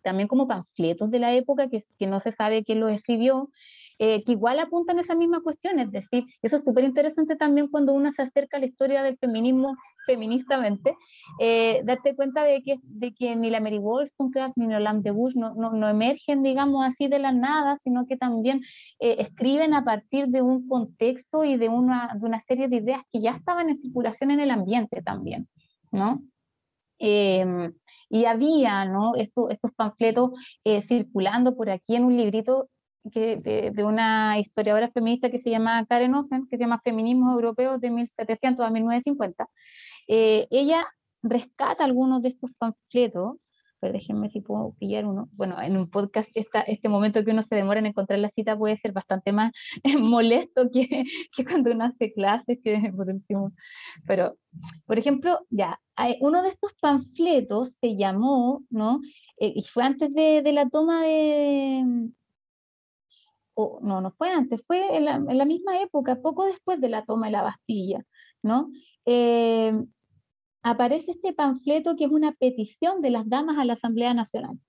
también 0.03 0.27
como 0.27 0.47
panfletos 0.47 1.09
de 1.09 1.17
la 1.17 1.33
época 1.33 1.67
que, 1.67 1.83
que 1.97 2.05
no 2.05 2.19
se 2.19 2.31
sabe 2.31 2.63
quién 2.63 2.79
los 2.79 2.91
escribió, 2.91 3.49
eh, 3.97 4.23
que 4.23 4.33
igual 4.33 4.59
apuntan 4.59 4.99
a 4.99 5.01
esa 5.01 5.15
misma 5.15 5.41
cuestión, 5.41 5.79
es 5.79 5.91
decir, 5.91 6.25
eso 6.43 6.57
es 6.57 6.63
súper 6.63 6.83
interesante 6.83 7.35
también 7.35 7.67
cuando 7.67 7.93
uno 7.93 8.11
se 8.11 8.21
acerca 8.21 8.57
a 8.57 8.59
la 8.59 8.67
historia 8.67 9.01
del 9.01 9.17
feminismo 9.17 9.75
feministamente, 10.05 10.95
eh, 11.39 11.81
darte 11.83 12.15
cuenta 12.15 12.43
de 12.43 12.61
que, 12.63 12.79
de 12.83 13.13
que 13.13 13.35
ni 13.35 13.49
la 13.49 13.59
Mary 13.59 13.79
Wollstonecraft 13.79 14.57
ni 14.57 14.67
la 14.67 14.93
de 14.93 15.11
Bush 15.11 15.35
no, 15.35 15.53
no, 15.55 15.71
no, 15.71 15.89
emergen, 15.89 16.43
digamos 16.43 16.85
así, 16.85 17.07
de 17.07 17.19
la 17.19 17.31
nada, 17.31 17.77
sino 17.83 18.05
que 18.05 18.17
también 18.17 18.61
eh, 18.99 19.15
escriben 19.19 19.73
a 19.73 19.83
partir 19.83 20.27
de 20.27 20.41
un 20.41 20.67
contexto 20.67 21.43
y 21.43 21.57
de 21.57 21.69
una, 21.69 22.15
de 22.19 22.25
una 22.25 22.41
serie 22.47 22.67
de 22.67 22.77
ideas 22.77 23.01
que 23.11 23.21
ya 23.21 23.31
estaban 23.31 23.69
en 23.69 23.77
circulación 23.77 24.31
en 24.31 24.39
el 24.39 24.51
ambiente 24.51 25.01
también, 25.01 25.47
¿no? 25.91 26.21
Em, 26.99 27.73
y 28.09 28.25
había 28.25 28.85
¿no? 28.85 29.15
estos 29.15 29.73
panfletos 29.75 30.31
circulando 30.83 31.55
por 31.55 31.69
aquí 31.69 31.95
en 31.95 32.05
un 32.05 32.15
librito 32.15 32.69
que, 33.11 33.37
de, 33.73 33.83
una 33.83 34.39
historiadora 34.39 34.89
feminista 34.91 35.29
que 35.29 35.39
se 35.39 35.49
llama 35.49 35.85
Karen 35.85 36.15
Osen, 36.15 36.47
que 36.47 36.57
se 36.57 36.63
llama 36.63 36.81
Feminismo 36.83 37.31
Europeos 37.31 37.79
de 37.81 37.89
1700 37.89 38.65
a 38.65 38.69
1950. 38.69 39.47
Eh, 40.07 40.47
ella 40.51 40.85
rescata 41.21 41.83
algunos 41.83 42.21
de 42.21 42.29
estos 42.29 42.51
panfletos 42.57 43.37
pero 43.83 43.91
déjenme 43.91 44.29
si 44.29 44.39
puedo 44.39 44.73
pillar 44.79 45.05
uno. 45.05 45.27
Bueno, 45.33 45.61
en 45.61 45.75
un 45.75 45.89
podcast 45.89 46.29
esta, 46.35 46.61
este 46.61 46.87
momento 46.87 47.25
que 47.25 47.31
uno 47.31 47.43
se 47.43 47.55
demora 47.55 47.79
en 47.79 47.87
encontrar 47.87 48.17
la 48.19 48.29
cita 48.29 48.57
puede 48.57 48.77
ser 48.77 48.93
bastante 48.93 49.33
más 49.33 49.51
molesto 49.99 50.69
que, 50.71 51.03
que 51.35 51.43
cuando 51.43 51.69
uno 51.71 51.83
hace 51.83 52.13
clases, 52.13 52.59
por 52.95 53.09
último. 53.09 53.51
Pero, 54.07 54.37
por 54.85 54.97
ejemplo, 54.97 55.45
ya, 55.49 55.81
uno 56.21 56.43
de 56.43 56.49
estos 56.49 56.71
panfletos 56.79 57.75
se 57.75 57.97
llamó, 57.97 58.63
¿no? 58.69 59.01
Eh, 59.37 59.51
y 59.53 59.63
fue 59.63 59.83
antes 59.83 60.13
de, 60.13 60.53
la 60.53 60.69
toma 60.69 61.03
de... 61.03 62.09
O, 63.55 63.79
no, 63.81 63.99
no 63.99 64.11
fue 64.11 64.29
antes, 64.29 64.61
fue 64.65 64.95
en 64.95 65.03
la, 65.03 65.45
misma 65.45 65.81
época, 65.81 66.21
poco 66.21 66.45
después 66.45 66.79
de 66.79 66.87
la 66.87 67.03
toma 67.03 67.25
de 67.25 67.33
la 67.33 67.41
Bastilla, 67.41 68.01
¿no? 68.43 68.71
Eh, 69.05 69.73
aparece 70.61 71.11
este 71.11 71.33
panfleto 71.33 71.95
que 71.95 72.05
es 72.05 72.11
una 72.11 72.33
petición 72.33 73.01
de 73.01 73.11
las 73.11 73.27
damas 73.27 73.57
a 73.57 73.65
la 73.65 73.73
Asamblea 73.73 74.13
Nacional. 74.13 74.59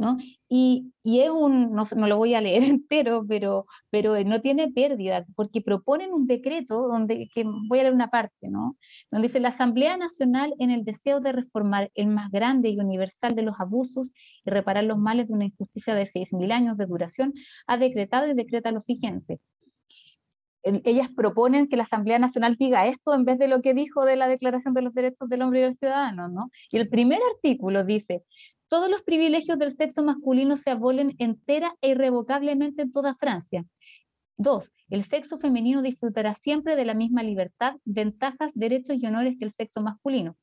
¿no? 0.00 0.16
Y, 0.48 0.94
y, 1.04 1.20
es 1.20 1.28
un, 1.30 1.72
no, 1.72 1.84
no, 1.94 2.06
lo 2.06 2.16
voy 2.16 2.34
a 2.34 2.40
leer 2.40 2.62
entero, 2.64 3.24
pero, 3.28 3.66
pero 3.90 4.18
no 4.24 4.40
tiene 4.40 4.72
pérdida, 4.72 5.26
porque 5.36 5.60
proponen 5.60 6.12
un 6.12 6.26
decreto 6.26 6.88
donde, 6.88 7.28
que 7.34 7.44
voy 7.44 7.80
a 7.80 7.82
leer 7.82 7.94
una 7.94 8.08
parte, 8.08 8.48
¿no? 8.48 8.78
Donde 9.10 9.28
dice, 9.28 9.40
la 9.40 9.50
Asamblea 9.50 9.98
Nacional 9.98 10.54
en 10.58 10.70
el 10.70 10.84
deseo 10.84 11.20
de 11.20 11.32
reformar 11.32 11.90
el 11.94 12.06
más 12.06 12.30
grande 12.30 12.70
y 12.70 12.78
universal 12.78 13.34
de 13.34 13.42
los 13.42 13.60
abusos 13.60 14.10
y 14.44 14.50
reparar 14.50 14.84
los 14.84 14.98
males 14.98 15.28
de 15.28 15.34
una 15.34 15.44
injusticia 15.44 15.94
de 15.94 16.06
6.000 16.06 16.50
años 16.50 16.78
de 16.78 16.86
duración, 16.86 17.34
ha 17.66 17.76
decretado 17.76 18.26
y 18.26 18.34
decreta 18.34 18.72
lo 18.72 18.80
siguiente 18.80 19.38
ellas 20.62 21.08
proponen 21.16 21.68
que 21.68 21.76
la 21.76 21.84
Asamblea 21.84 22.18
Nacional 22.18 22.56
diga 22.56 22.86
esto 22.86 23.14
en 23.14 23.24
vez 23.24 23.38
de 23.38 23.48
lo 23.48 23.62
que 23.62 23.74
dijo 23.74 24.04
de 24.04 24.16
la 24.16 24.28
Declaración 24.28 24.74
de 24.74 24.82
los 24.82 24.94
Derechos 24.94 25.28
del 25.28 25.42
Hombre 25.42 25.60
y 25.60 25.62
del 25.62 25.76
Ciudadano, 25.76 26.28
¿no? 26.28 26.50
Y 26.70 26.78
el 26.78 26.88
primer 26.88 27.20
artículo 27.34 27.84
dice, 27.84 28.24
todos 28.68 28.88
los 28.88 29.02
privilegios 29.02 29.58
del 29.58 29.76
sexo 29.76 30.02
masculino 30.04 30.56
se 30.56 30.70
abolen 30.70 31.14
entera 31.18 31.74
e 31.80 31.90
irrevocablemente 31.90 32.82
en 32.82 32.92
toda 32.92 33.16
Francia. 33.16 33.64
Dos, 34.36 34.72
el 34.88 35.04
sexo 35.04 35.38
femenino 35.38 35.82
disfrutará 35.82 36.34
siempre 36.42 36.76
de 36.76 36.84
la 36.84 36.94
misma 36.94 37.22
libertad, 37.22 37.74
ventajas, 37.84 38.50
derechos 38.54 38.96
y 38.98 39.06
honores 39.06 39.36
que 39.38 39.44
el 39.44 39.52
sexo 39.52 39.82
masculino. 39.82 40.36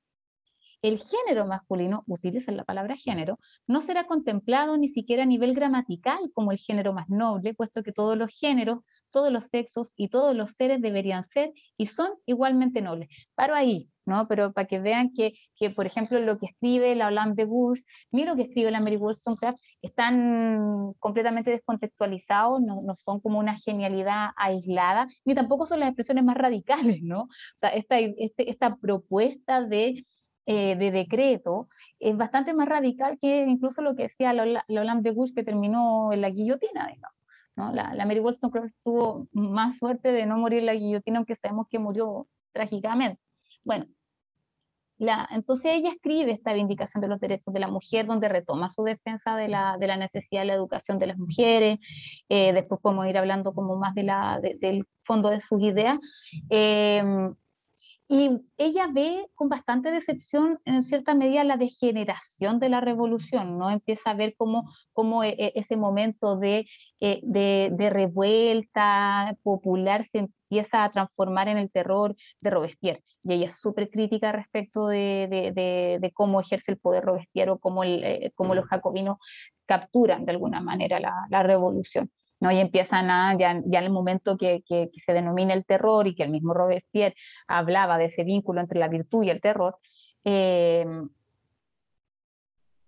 El 0.83 0.99
género 0.99 1.47
masculino, 1.47 2.03
utilizan 2.05 2.57
la 2.57 2.63
palabra 2.63 2.95
género, 2.95 3.39
no 3.65 3.81
será 3.81 4.05
contemplado 4.05 4.77
ni 4.77 4.89
siquiera 4.89 5.23
a 5.23 5.25
nivel 5.25 5.55
gramatical 5.55 6.19
como 6.33 6.51
el 6.51 6.59
género 6.59 6.93
más 6.93 7.09
noble, 7.09 7.55
puesto 7.55 7.81
que 7.81 7.91
todos 7.91 8.15
los 8.15 8.29
géneros 8.37 8.79
todos 9.17 9.31
los 9.31 9.47
sexos 9.47 9.93
y 9.97 10.09
todos 10.09 10.35
los 10.35 10.51
seres 10.51 10.79
deberían 10.79 11.27
ser 11.29 11.51
y 11.75 11.87
son 11.87 12.11
igualmente 12.27 12.83
nobles. 12.83 13.09
Paro 13.33 13.55
ahí, 13.55 13.89
¿no? 14.05 14.27
Pero 14.27 14.53
para 14.53 14.67
que 14.67 14.77
vean 14.79 15.11
que, 15.11 15.33
que 15.55 15.71
por 15.71 15.87
ejemplo, 15.87 16.19
lo 16.19 16.37
que 16.37 16.45
escribe 16.45 16.93
la 16.93 17.07
Olympe 17.07 17.45
Gouges, 17.45 17.83
ni 18.11 18.25
lo 18.25 18.35
que 18.35 18.43
escribe 18.43 18.69
la 18.69 18.79
Mary 18.79 18.97
Wollstonecraft, 18.97 19.57
están 19.81 20.93
completamente 20.99 21.49
descontextualizados, 21.49 22.61
no, 22.61 22.83
no, 22.83 22.95
son 22.97 23.19
como 23.19 23.39
una 23.39 23.57
genialidad 23.57 24.29
aislada, 24.37 25.07
ni 25.25 25.33
tampoco 25.33 25.65
son 25.65 25.79
las 25.79 25.89
expresiones 25.89 26.23
más 26.23 26.37
radicales, 26.37 27.01
¿no? 27.01 27.27
esta, 27.73 27.97
este, 27.97 28.51
esta 28.51 28.75
propuesta 28.75 29.63
de, 29.63 30.05
eh, 30.45 30.75
de 30.75 30.91
decreto 30.91 31.69
es 31.99 32.15
bastante 32.15 32.53
más 32.53 32.69
radical 32.69 33.17
que 33.19 33.39
incluso 33.47 33.81
lo 33.81 33.95
que 33.95 34.03
decía 34.03 34.31
la, 34.33 34.63
la 34.67 34.81
Olympe 34.81 35.09
de 35.09 35.15
Gouges 35.15 35.33
que 35.33 35.43
terminó 35.43 36.13
en 36.13 36.21
la 36.21 36.29
guillotina, 36.29 36.85
digamos. 36.93 37.16
La, 37.57 38.05
Mary 38.05 38.19
Wollstonecraft 38.19 38.75
tuvo 38.83 39.27
más 39.31 39.77
suerte 39.79 40.11
de 40.11 40.25
no 40.27 40.37
morir 40.37 40.63
la 40.63 40.75
guillotina, 40.75 41.17
aunque 41.17 41.35
sabemos 41.35 41.67
que 41.69 41.79
murió 41.79 42.27
trágicamente. 42.53 43.19
Bueno, 43.63 43.87
la, 44.99 45.27
entonces 45.31 45.71
ella 45.73 45.89
escribe 45.89 46.31
esta 46.31 46.53
vindicación 46.53 47.01
de 47.01 47.07
los 47.07 47.19
derechos 47.19 47.53
de 47.53 47.59
la 47.59 47.67
mujer, 47.67 48.05
donde 48.05 48.29
retoma 48.29 48.69
su 48.69 48.83
defensa 48.83 49.35
de 49.35 49.47
la, 49.47 49.77
de 49.79 49.87
la 49.87 49.97
necesidad 49.97 50.41
de 50.41 50.47
la 50.47 50.53
educación 50.53 50.99
de 50.99 51.07
las 51.07 51.17
mujeres, 51.17 51.79
eh, 52.29 52.53
después 52.53 52.79
podemos 52.79 53.07
ir 53.07 53.17
hablando 53.17 53.53
como 53.53 53.75
más 53.75 53.95
de 53.95 54.03
la, 54.03 54.39
del 54.39 54.85
fondo 55.03 55.29
de 55.29 55.41
sus 55.41 55.61
ideas, 55.61 55.97
eh, 56.49 57.03
y 58.09 58.39
ella 58.57 58.87
ve 58.91 59.27
con 59.35 59.49
bastante 59.49 59.91
decepción, 59.91 60.59
en 60.63 60.83
cierta 60.83 61.13
medida, 61.13 61.43
la 61.43 61.57
degeneración 61.57 62.59
de 62.59 62.69
la 62.69 62.79
revolución, 62.79 63.57
¿no? 63.57 63.69
Empieza 63.69 64.11
a 64.11 64.13
ver 64.13 64.33
cómo, 64.37 64.69
cómo 64.93 65.23
e, 65.23 65.35
e, 65.37 65.51
ese 65.55 65.75
momento 65.75 66.37
de, 66.37 66.67
eh, 67.01 67.19
de, 67.23 67.69
de, 67.73 67.89
revuelta 67.89 69.35
popular 69.43 70.07
se 70.11 70.19
empieza 70.19 70.85
a 70.85 70.91
transformar 70.91 71.49
en 71.49 71.57
el 71.57 71.69
terror 71.69 72.15
de 72.39 72.49
Robespierre. 72.49 73.03
Y 73.23 73.33
ella 73.33 73.47
es 73.47 73.59
súper 73.59 73.89
crítica 73.89 74.31
respecto 74.31 74.87
de, 74.87 76.11
cómo 76.13 76.39
ejerce 76.39 76.71
el 76.71 76.77
poder 76.77 77.03
Robespierre 77.03 77.51
o 77.51 77.59
cómo, 77.59 77.83
el, 77.83 78.03
eh, 78.05 78.31
cómo 78.35 78.55
los 78.55 78.65
jacobinos 78.67 79.17
capturan 79.65 80.25
de 80.25 80.31
alguna 80.31 80.61
manera 80.61 80.99
la, 81.01 81.13
la 81.29 81.43
revolución. 81.43 82.09
¿No? 82.39 82.51
Y 82.51 82.59
empiezan 82.59 83.09
a, 83.09 83.37
ya, 83.37 83.61
ya 83.65 83.79
en 83.79 83.85
el 83.85 83.91
momento 83.91 84.37
que, 84.37 84.63
que, 84.67 84.89
se 85.05 85.13
denomina 85.13 85.53
el 85.53 85.65
terror 85.65 86.07
y 86.07 86.15
que 86.15 86.23
el 86.23 86.29
mismo 86.29 86.53
Robespierre 86.53 87.15
hablaba 87.47 87.97
de 87.97 88.05
ese 88.05 88.23
vínculo 88.23 88.61
entre 88.61 88.79
la 88.79 88.87
virtud 88.87 89.23
y 89.23 89.29
el 89.29 89.41
terror, 89.41 89.77
eh, 90.23 90.85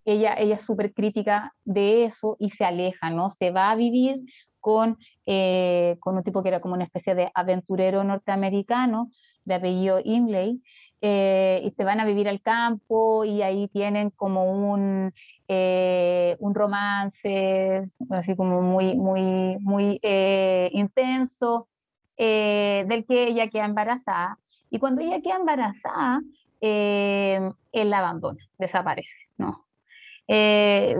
ella, 0.04 0.34
ella 0.38 0.56
es 0.56 0.62
súper 0.62 0.92
crítica 0.92 1.54
de 1.64 2.04
eso 2.04 2.36
y 2.38 2.50
se 2.50 2.64
aleja, 2.64 3.10
¿no? 3.10 3.30
Se 3.30 3.50
va 3.50 3.70
a 3.70 3.76
vivir 3.76 4.20
con, 4.60 4.98
eh, 5.26 5.96
con 6.00 6.16
un 6.16 6.22
tipo 6.22 6.42
que 6.42 6.48
era 6.48 6.60
como 6.60 6.74
una 6.74 6.84
especie 6.84 7.14
de 7.14 7.30
aventurero 7.34 8.04
norteamericano 8.04 9.10
de 9.44 9.54
apellido 9.54 10.00
Imlay, 10.04 10.62
eh, 11.02 11.62
y 11.64 11.70
se 11.70 11.84
van 11.84 11.98
a 11.98 12.04
vivir 12.04 12.28
al 12.28 12.42
campo 12.42 13.24
y 13.24 13.40
ahí 13.40 13.68
tienen 13.68 14.10
como 14.10 14.52
un, 14.72 15.14
eh, 15.48 16.36
un 16.40 16.54
romance 16.54 17.88
así 18.10 18.36
como 18.36 18.60
muy, 18.60 18.96
muy, 18.96 19.56
muy 19.60 19.98
eh, 20.02 20.68
intenso, 20.72 21.68
del 22.18 23.06
que 23.06 23.28
ella 23.28 23.48
queda 23.48 23.64
embarazada. 23.64 24.38
Y 24.68 24.78
cuando 24.78 25.00
ella 25.00 25.22
queda 25.22 25.36
embarazada, 25.36 26.20
él 26.60 27.54
la 27.72 27.98
abandona, 27.98 28.44
desaparece, 28.58 29.28
¿no? 29.38 29.64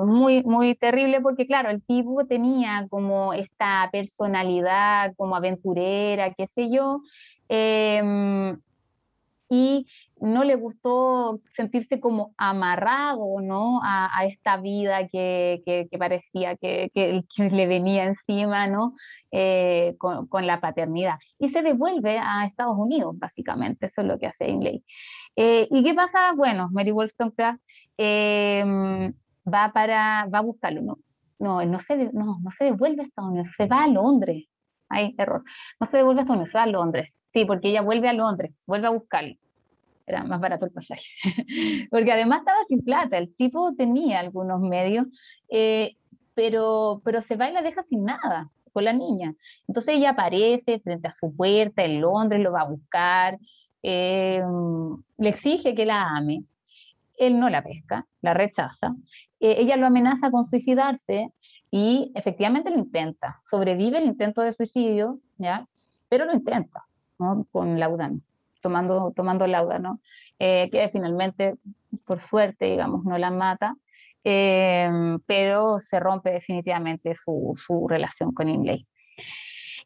muy, 0.07 0.43
muy 0.43 0.75
terrible 0.75 1.21
porque, 1.21 1.47
claro, 1.47 1.71
el 1.71 1.83
tipo 1.83 2.27
tenía 2.27 2.87
como 2.89 3.35
esta 3.35 3.89
personalidad 3.93 5.13
como 5.17 5.37
aventurera, 5.37 6.33
qué 6.33 6.47
sé 6.47 6.71
yo, 6.71 7.03
y 9.51 9.89
no 10.21 10.45
le 10.45 10.55
gustó 10.55 11.41
sentirse 11.53 11.99
como 11.99 12.35
amarrado 12.39 13.41
¿no? 13.41 13.81
a, 13.83 14.25
esta 14.25 14.57
vida 14.59 15.09
que, 15.09 15.63
que, 15.67 15.99
parecía 15.99 16.57
que, 16.57 16.91
que, 16.95 17.25
le 17.51 17.67
venía 17.67 18.05
encima 18.05 18.69
¿no? 18.69 18.95
Eh, 19.33 19.97
con, 19.99 20.29
con, 20.29 20.47
la 20.47 20.61
paternidad. 20.61 21.17
Y 21.39 21.49
se 21.49 21.63
devuelve 21.63 22.19
a 22.19 22.47
Estados 22.47 22.77
Unidos, 22.79 23.19
básicamente, 23.19 23.87
eso 23.87 24.03
es 24.03 24.07
lo 24.07 24.19
que 24.19 24.29
hace 24.29 24.49
Inley. 24.49 24.85
Eh, 25.35 25.67
¿Y 25.71 25.83
qué 25.83 25.95
pasa? 25.95 26.33
Bueno, 26.35 26.69
Mary 26.71 26.93
Wollstonecraft 26.93 27.61
eh, 27.99 29.13
va, 29.53 29.73
para, 29.73 30.27
va 30.33 30.39
a 30.39 30.43
buscarlo, 30.43 30.83
¿no? 30.83 30.99
No, 31.41 31.65
no 31.65 31.81
se, 31.81 32.13
no, 32.13 32.39
no 32.41 32.51
se 32.57 32.65
devuelve 32.65 33.03
a 33.03 33.07
Estados 33.07 33.31
Unidos, 33.33 33.49
se 33.57 33.67
va 33.67 33.83
a 33.83 33.89
Londres. 33.89 34.45
Hay 34.89 35.15
error. 35.19 35.43
No 35.81 35.87
se 35.89 35.97
devuelve 35.97 36.21
a 36.21 36.23
Estados 36.23 36.37
Unidos, 36.37 36.53
se 36.53 36.59
va 36.59 36.65
a 36.65 36.67
Londres 36.67 37.11
Sí, 37.33 37.45
porque 37.45 37.69
ella 37.69 37.83
vuelve 37.83 38.09
a 38.09 38.13
Londres, 38.13 38.53
vuelve 38.67 38.89
a 38.89 38.91
buscarlo. 38.91 39.37
Era 40.07 40.25
más 40.25 40.41
barato 40.41 40.65
el 40.65 40.73
pasaje. 40.73 41.07
porque 41.91 42.13
además 42.13 42.41
estaba 42.41 42.59
sin 42.69 42.83
plata, 42.83 43.17
el 43.19 43.35
tipo 43.35 43.73
tenía 43.77 44.19
algunos 44.21 44.61
medios, 44.61 45.07
eh, 45.49 45.97
pero, 46.35 47.01
pero 47.05 47.23
se 47.23 47.37
va 47.37 47.49
y 47.49 47.53
la 47.53 47.63
deja 47.63 47.83
sin 47.85 48.05
nada 48.05 48.51
con 48.73 48.85
la 48.85 48.93
niña. 48.93 49.35
Entonces 49.69 49.97
ella 49.97 50.11
aparece 50.11 50.81
frente 50.81 51.09
a 51.09 51.13
su 51.13 51.35
puerta 51.35 51.85
en 51.85 52.01
Londres, 52.01 52.41
lo 52.41 52.53
va 52.53 52.63
a 52.63 52.69
buscar, 52.69 53.39
eh, 53.83 54.43
le 55.19 55.29
exige 55.29 55.75
que 55.75 55.87
la 55.87 56.03
ame. 56.17 56.45
Él 57.19 57.39
no 57.39 57.49
la 57.49 57.63
pesca, 57.63 58.07
la 58.23 58.35
rechaza. 58.35 58.97
Eh, 59.39 59.57
ella 59.59 59.77
lo 59.77 59.87
amenaza 59.87 60.31
con 60.31 60.47
suicidarse 60.47 61.31
y 61.71 62.11
efectivamente 62.15 62.71
lo 62.71 62.79
intenta. 62.79 63.41
Sobrevive 63.45 63.99
el 63.99 64.05
intento 64.07 64.43
de 64.43 64.55
suicidio, 64.55 65.21
¿ya? 65.39 65.69
Pero 66.09 66.25
lo 66.25 66.33
intenta 66.33 66.85
con 67.51 67.79
Laudano, 67.79 68.21
tomando, 68.61 69.13
tomando 69.15 69.47
Laudano, 69.47 70.01
eh, 70.39 70.69
que 70.71 70.89
finalmente, 70.91 71.57
por 72.05 72.21
suerte, 72.21 72.67
digamos, 72.67 73.05
no 73.05 73.19
la 73.19 73.31
mata, 73.31 73.77
eh, 74.25 74.91
pero 75.27 75.81
se 75.81 76.01
rompe 76.01 76.31
definitivamente 76.31 77.15
su, 77.15 77.59
su 77.65 77.89
relación 77.89 78.33
con 78.33 78.49
Inley. 78.49 78.87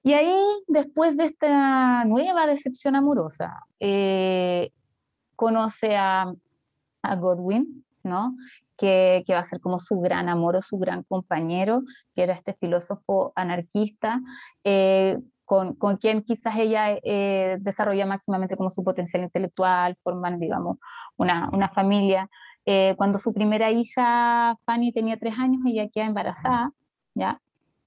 Y 0.03 0.13
ahí, 0.13 0.37
después 0.67 1.17
de 1.17 1.25
esta 1.25 2.05
nueva 2.05 2.47
decepción 2.47 2.95
amorosa, 2.95 3.65
eh, 3.81 4.71
conoce 5.35 5.97
a, 5.97 6.33
a, 7.03 7.17
Godwin, 7.17 7.85
¿no? 8.03 8.37
Que, 8.77 9.25
que, 9.27 9.33
va 9.33 9.41
a 9.41 9.45
ser 9.45 9.61
como 9.61 9.79
su 9.81 10.01
gran 10.01 10.29
amor 10.29 10.57
o 10.57 10.63
su 10.63 10.79
gran 10.79 11.05
compañero, 11.05 11.85
que 12.15 12.25
era 12.25 12.35
este 12.35 12.53
filósofo 12.55 13.33
anarquista, 13.35 14.21
con, 15.45 15.75
con 15.75 15.97
quien 15.99 16.23
quizás 16.23 16.57
ella 16.59 16.99
eh, 17.03 17.59
desarrolla 17.61 18.07
máximamente 18.07 18.57
como 18.57 18.71
su 18.71 18.83
potencial 18.83 19.23
intelectual, 19.23 19.97
forman, 20.03 20.39
digamos, 20.39 20.79
una, 21.17 21.49
una 21.53 21.69
familia 21.69 22.29
Eh, 22.67 22.95
cuando 22.97 23.19
su 23.19 23.33
primera 23.35 23.71
hija, 23.71 24.57
Fanny, 24.65 24.91
tenía 24.91 25.19
tres 25.19 25.35
años, 25.39 25.61
ella 25.67 25.87
queda 25.93 26.07
embarazada, 26.07 26.73
¿ya? 27.15 27.39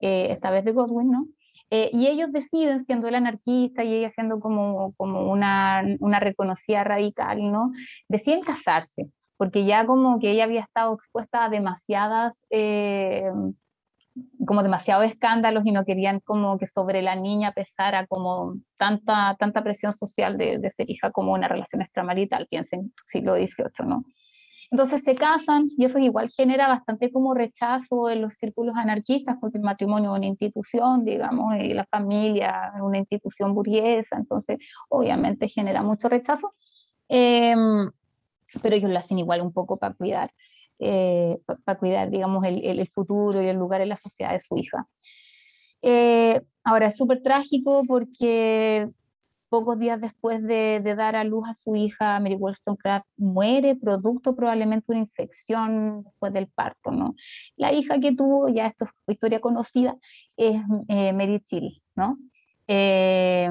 Eh, 0.02 0.28
esta 0.30 0.52
vez 0.52 0.64
de 0.66 0.72
Godwin, 0.72 1.10
¿no? 1.12 1.26
Y 1.70 2.08
ellos 2.08 2.32
deciden, 2.32 2.80
siendo 2.86 3.08
el 3.08 3.16
anarquista 3.16 3.84
y 3.84 3.94
ella 3.94 4.12
siendo 4.12 4.40
como, 4.40 4.94
como 4.98 5.32
una, 5.32 5.84
una, 6.00 6.20
reconocida 6.20 6.84
radical, 6.84 7.52
¿no? 7.52 7.72
Deciden 8.08 8.42
casarse, 8.42 9.10
porque 9.38 9.66
ya 9.66 9.86
como 9.86 10.20
que 10.20 10.32
ella 10.32 10.44
había 10.46 10.62
estado 10.62 10.94
expuesta 10.94 11.44
a 11.44 11.50
demasiadas, 11.50 12.34
como 14.46 14.64
demasiados 14.64 15.06
escándalos 15.06 15.66
y 15.66 15.72
no 15.72 15.86
querían 15.86 16.20
como 16.20 16.58
que 16.58 16.68
sobre 16.68 17.02
la 17.02 17.16
niña 17.16 17.52
pesara 17.52 18.08
como 18.08 18.56
tanta, 18.78 19.36
tanta 19.40 19.64
presión 19.64 19.94
social 19.94 20.38
de, 20.38 20.58
de 20.58 20.70
ser 20.70 20.90
hija 20.90 21.12
como 21.12 21.34
una 21.34 21.48
relación 21.48 21.82
extramarital, 21.82 22.48
piensen 22.48 22.94
siglo 23.08 23.36
XVIII, 23.36 23.88
¿no? 23.88 24.06
Entonces 24.70 25.02
se 25.04 25.16
casan 25.16 25.70
y 25.78 25.86
eso 25.86 25.98
igual 25.98 26.30
genera 26.30 26.68
bastante 26.68 27.12
como 27.12 27.34
rechazo 27.34 28.10
en 28.10 28.22
los 28.22 28.36
círculos 28.36 28.76
anarquistas 28.76 29.38
porque 29.40 29.58
el 29.58 29.64
matrimonio 29.64 30.12
es 30.12 30.18
una 30.18 30.28
institución, 30.28 31.06
digamos, 31.06 31.56
y 31.56 31.74
la 31.74 31.86
familia 31.86 32.74
es 32.76 32.82
una 32.82 32.98
institución 32.98 33.54
burguesa, 33.54 34.18
entonces 34.18 34.58
obviamente 34.90 35.48
genera 35.48 35.84
mucho 35.84 36.10
rechazo, 36.10 36.54
em, 37.08 37.90
pero 38.62 38.76
ellos 38.76 38.92
lo 38.92 39.00
hacen 39.00 39.20
igual 39.20 39.42
un 39.42 39.54
poco 39.54 39.78
para 39.78 39.94
cuidar, 39.96 40.32
eh, 40.80 41.38
para 41.64 41.80
cuidar, 41.80 42.10
digamos, 42.10 42.44
el, 42.46 42.64
el, 42.64 42.88
futuro 42.88 43.42
y 43.42 43.48
el 43.48 43.58
lugar 43.58 43.82
en 43.82 43.90
la 43.90 43.98
sociedad 43.98 44.32
de 44.32 44.40
su 44.40 44.58
hija. 44.58 44.88
Eh, 45.82 46.42
ahora 46.64 46.88
es 46.88 46.98
súper 46.98 47.22
trágico 47.22 47.84
porque 47.88 48.90
pocos 49.50 49.80
días 49.80 50.02
después 50.02 50.44
de, 50.44 50.82
dar 50.98 51.16
a 51.16 51.24
luz 51.24 51.48
a 51.48 51.54
su 51.54 51.76
hija, 51.76 52.20
Mary 52.20 52.36
Wollstonecraft 52.36 53.08
muere 53.18 53.76
producto 53.76 54.36
probablemente 54.36 54.86
de 54.88 54.94
una 54.94 55.06
infección 55.06 56.04
después 56.04 56.34
del 56.34 56.48
parto, 56.48 56.92
¿no? 56.92 57.16
La 57.56 57.72
hija 57.72 58.00
que 58.00 58.14
tuvo, 58.14 58.50
ya 58.50 58.68
esto 58.68 58.86
es 58.86 58.92
historia 59.08 59.40
conocida, 59.40 59.96
es 60.36 60.62
eh, 60.90 61.14
Mary 61.14 61.40
Chill, 61.40 61.82
¿no? 61.96 62.18
Eh, 62.68 63.50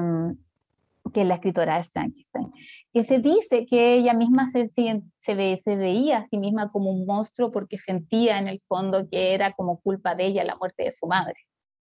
que 1.11 1.21
es 1.21 1.27
la 1.27 1.35
escritora 1.35 1.77
de 1.77 1.83
Frankenstein, 1.85 2.51
que 2.93 3.03
se 3.03 3.19
dice 3.19 3.65
que 3.65 3.95
ella 3.95 4.13
misma 4.13 4.49
se, 4.51 4.69
se, 4.69 5.01
se, 5.19 5.75
veía 5.75 6.19
a 6.19 6.27
sí 6.27 6.37
misma 6.37 6.71
como 6.71 6.91
un 6.91 7.05
monstruo 7.05 7.51
porque 7.51 7.77
sentía 7.77 8.39
en 8.39 8.47
el 8.47 8.61
fondo 8.67 9.07
que 9.09 9.33
era 9.33 9.53
como 9.53 9.79
culpa 9.79 10.15
de 10.15 10.27
ella 10.27 10.43
la 10.43 10.55
muerte 10.55 10.83
de 10.83 10.91
su 10.91 11.07
madre. 11.07 11.35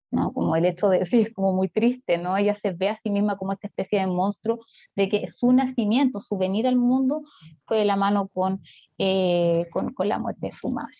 ¿no? 0.09 0.31
Como 0.31 0.55
el 0.55 0.65
hecho 0.65 0.89
de, 0.89 1.05
sí, 1.05 1.21
es 1.21 1.33
como 1.33 1.53
muy 1.53 1.69
triste, 1.69 2.17
¿no? 2.17 2.37
Ella 2.37 2.57
se 2.61 2.71
ve 2.71 2.89
a 2.89 2.99
sí 3.01 3.09
misma 3.09 3.37
como 3.37 3.53
esta 3.53 3.67
especie 3.67 3.99
de 3.99 4.07
monstruo, 4.07 4.59
de 4.95 5.09
que 5.09 5.27
su 5.27 5.51
nacimiento, 5.51 6.19
su 6.19 6.37
venir 6.37 6.67
al 6.67 6.77
mundo, 6.77 7.23
fue 7.65 7.79
de 7.79 7.85
la 7.85 7.95
mano 7.95 8.29
con, 8.29 8.61
eh, 8.97 9.67
con, 9.71 9.93
con, 9.93 10.07
la 10.07 10.19
muerte 10.19 10.47
de 10.47 10.51
su 10.51 10.69
madre. 10.69 10.95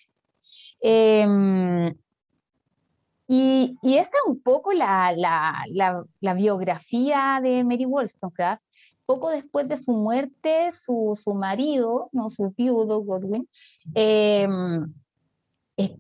Eh, 0.82 1.94
y, 3.28 3.78
y, 3.82 3.98
esa 3.98 4.10
es 4.10 4.24
un 4.28 4.42
poco 4.42 4.74
la, 4.74 5.14
la, 5.16 5.64
la, 5.70 6.04
la, 6.22 6.34
biografía 6.34 7.40
de 7.42 7.64
Mary 7.64 7.86
Wollstonecraft. 7.86 8.64
Poco 9.06 9.30
después 9.30 9.70
de 9.70 9.78
su 9.78 9.94
muerte, 9.94 10.72
su, 10.72 11.20
su 11.22 11.34
marido, 11.34 12.10
¿no? 12.12 12.30
su 12.30 12.54
viudo, 12.58 13.00
Godwin, 13.02 13.48
eh, 13.96 14.48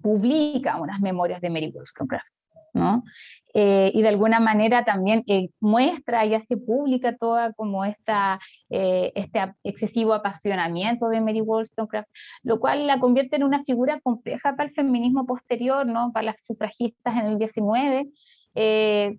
publica 0.02 0.78
unas 0.78 1.00
memorias 1.00 1.42
de 1.42 1.50
Mary 1.50 1.72
Wollstonecraft. 1.74 2.28
¿No? 2.78 3.04
Eh, 3.60 3.92
y 3.96 4.04
de 4.04 4.10
alguna 4.10 4.40
manera 4.40 4.86
también 4.86 5.24
eh, 5.26 5.50
muestra 5.60 6.26
y 6.28 6.36
hace 6.36 6.58
pública 6.58 7.18
toda 7.18 7.54
como 7.54 7.86
esta, 7.86 8.40
eh, 8.70 9.12
este 9.16 9.40
excesivo 9.64 10.14
apasionamiento 10.14 11.10
de 11.10 11.22
Mary 11.22 11.42
Wollstonecraft, 11.42 12.08
lo 12.44 12.60
cual 12.60 12.86
la 12.86 13.00
convierte 13.00 13.38
en 13.38 13.44
una 13.44 13.64
figura 13.64 14.00
compleja 14.02 14.56
para 14.56 14.70
el 14.70 14.76
feminismo 14.76 15.26
posterior, 15.26 15.88
¿no? 15.88 16.12
para 16.14 16.28
las 16.28 16.36
sufragistas 16.46 17.18
en 17.18 17.26
el 17.26 17.40
19, 17.40 18.10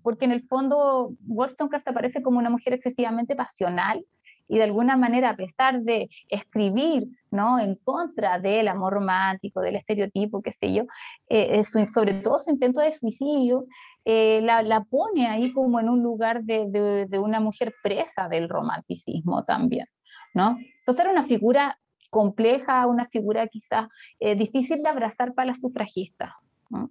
porque 0.02 0.24
en 0.26 0.32
el 0.32 0.46
fondo 0.46 1.14
Wollstonecraft 1.26 1.88
aparece 1.88 2.22
como 2.22 2.38
una 2.38 2.50
mujer 2.50 2.74
excesivamente 2.74 3.34
pasional, 3.34 4.04
y 4.48 4.56
de 4.56 4.64
alguna 4.64 4.96
manera, 4.96 5.30
a 5.30 5.36
pesar 5.36 5.82
de 5.82 6.08
escribir 6.28 7.06
¿no? 7.30 7.58
en 7.60 7.76
contra 7.76 8.38
del 8.38 8.68
amor 8.68 8.94
romántico, 8.94 9.60
del 9.60 9.76
estereotipo, 9.76 10.42
qué 10.42 10.52
sé 10.52 10.72
yo, 10.72 10.84
eh, 11.28 11.62
sobre 11.64 12.14
todo 12.14 12.40
su 12.40 12.50
intento 12.50 12.80
de 12.80 12.92
suicidio, 12.92 13.66
eh, 14.04 14.40
la, 14.42 14.62
la, 14.62 14.84
pone 14.84 15.26
ahí 15.26 15.52
como 15.52 15.78
en 15.80 15.90
un 15.90 16.02
lugar 16.02 16.42
de, 16.44 17.06
de, 17.08 17.18
una 17.18 17.40
mujer 17.40 17.74
presa 17.82 18.28
del 18.28 18.48
romanticismo 18.48 19.44
también. 19.44 19.86
¿no? 20.32 20.56
Entonces 20.78 21.04
era 21.04 21.12
una 21.12 21.26
figura 21.26 21.78
compleja, 22.08 22.86
una 22.86 23.06
figura 23.08 23.46
quizás 23.48 23.88
eh, 24.18 24.34
difícil 24.34 24.82
de 24.82 24.88
abrazar 24.88 25.34
para 25.34 25.48
las 25.48 25.60
sufragistas. 25.60 26.32
¿no? 26.70 26.90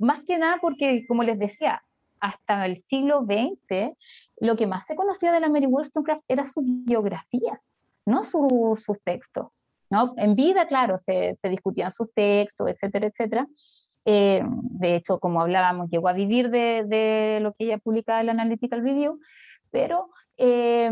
Más 0.00 0.24
que 0.24 0.36
nada 0.36 0.58
porque, 0.60 1.06
como 1.06 1.22
les 1.22 1.38
decía, 1.38 1.84
hasta 2.18 2.66
el 2.66 2.80
siglo 2.80 3.24
XX 3.24 3.92
lo 4.38 4.56
que 4.56 4.66
más 4.66 4.86
se 4.86 4.96
conocía 4.96 5.32
de 5.32 5.40
la 5.40 5.48
Mary 5.48 5.66
Wollstonecraft 5.66 6.24
era 6.28 6.46
su 6.46 6.62
biografía, 6.64 7.60
no 8.06 8.24
sus 8.24 8.82
su 8.82 8.94
textos. 9.04 9.48
¿no? 9.90 10.14
En 10.16 10.34
vida, 10.34 10.66
claro, 10.66 10.98
se, 10.98 11.36
se, 11.36 11.48
discutían 11.48 11.92
sus 11.92 12.12
textos, 12.12 12.68
etcétera, 12.68 13.06
etcétera. 13.06 13.46
Eh, 14.04 14.42
de 14.44 14.96
hecho, 14.96 15.18
como 15.18 15.40
hablábamos, 15.40 15.88
llegó 15.90 16.08
a 16.08 16.12
vivir 16.12 16.50
de, 16.50 16.84
de, 16.86 17.38
lo 17.40 17.52
que 17.54 17.64
ella 17.64 17.78
publicaba 17.78 18.20
en 18.20 18.26
el 18.28 18.30
Analytical 18.30 18.82
Review, 18.82 19.20
pero, 19.70 20.10
eh, 20.36 20.90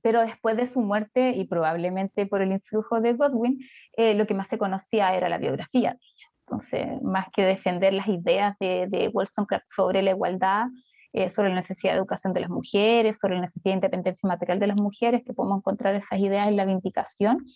pero 0.00 0.20
después 0.22 0.56
de 0.56 0.66
su 0.66 0.80
muerte 0.80 1.30
y 1.36 1.44
probablemente 1.44 2.26
por 2.26 2.40
el 2.40 2.52
influjo 2.52 3.00
de 3.00 3.14
Godwin, 3.14 3.58
eh, 3.96 4.14
lo 4.14 4.26
que 4.26 4.34
más 4.34 4.48
se 4.48 4.58
conocía 4.58 5.14
era 5.14 5.28
la 5.28 5.38
biografía. 5.38 5.98
Entonces, 6.46 7.02
más 7.02 7.26
que 7.34 7.42
defender 7.42 7.92
las 7.92 8.06
ideas 8.06 8.56
de, 8.60 8.86
de 8.88 9.08
Wollstonecraft 9.08 9.66
sobre 9.68 10.02
la 10.02 10.12
igualdad, 10.12 10.66
eh, 11.16 11.30
sobre 11.30 11.48
la 11.48 11.54
necesidad 11.54 11.92
de 11.92 11.96
educación 11.96 12.34
de 12.34 12.40
las 12.40 12.50
mujeres, 12.50 13.18
sobre 13.18 13.36
la 13.36 13.40
necesidad 13.40 13.72
de 13.72 13.76
independencia 13.76 14.28
material 14.28 14.58
de 14.58 14.66
las 14.66 14.76
mujeres, 14.76 15.24
que 15.24 15.32
podemos 15.32 15.60
encontrar 15.60 15.94
esas 15.94 16.18
ideas 16.18 16.46
en 16.46 16.56
la 16.56 16.66
Vindicación 16.66 17.46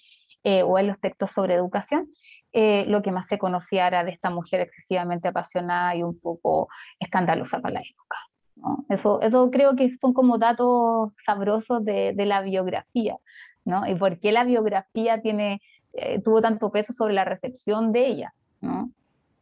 eh, 0.44 0.62
o 0.62 0.78
en 0.78 0.86
los 0.86 0.98
textos 0.98 1.32
sobre 1.32 1.56
educación. 1.56 2.08
Eh, 2.54 2.86
lo 2.88 3.02
que 3.02 3.12
más 3.12 3.26
se 3.26 3.36
conocía 3.36 3.86
era 3.86 4.02
de 4.02 4.12
esta 4.12 4.30
mujer 4.30 4.62
excesivamente 4.62 5.28
apasionada 5.28 5.94
y 5.94 6.02
un 6.02 6.18
poco 6.18 6.70
escandalosa 7.00 7.60
para 7.60 7.74
la 7.74 7.80
época. 7.80 8.16
Eso, 8.88 9.20
eso 9.20 9.50
creo 9.50 9.76
que 9.76 9.94
son 9.94 10.14
como 10.14 10.38
datos 10.38 11.12
sabrosos 11.26 11.84
de, 11.84 12.14
la 12.16 12.40
biografía, 12.40 13.18
¿no? 13.66 13.86
Y 13.86 13.94
por 13.94 14.18
qué 14.20 14.32
la 14.32 14.44
biografía 14.44 15.20
tiene, 15.20 15.60
tuvo 16.24 16.40
tanto 16.40 16.72
peso 16.72 16.94
sobre 16.94 17.12
la 17.12 17.26
recepción 17.26 17.92
de 17.92 18.06
ella, 18.06 18.32
¿no? 18.62 18.90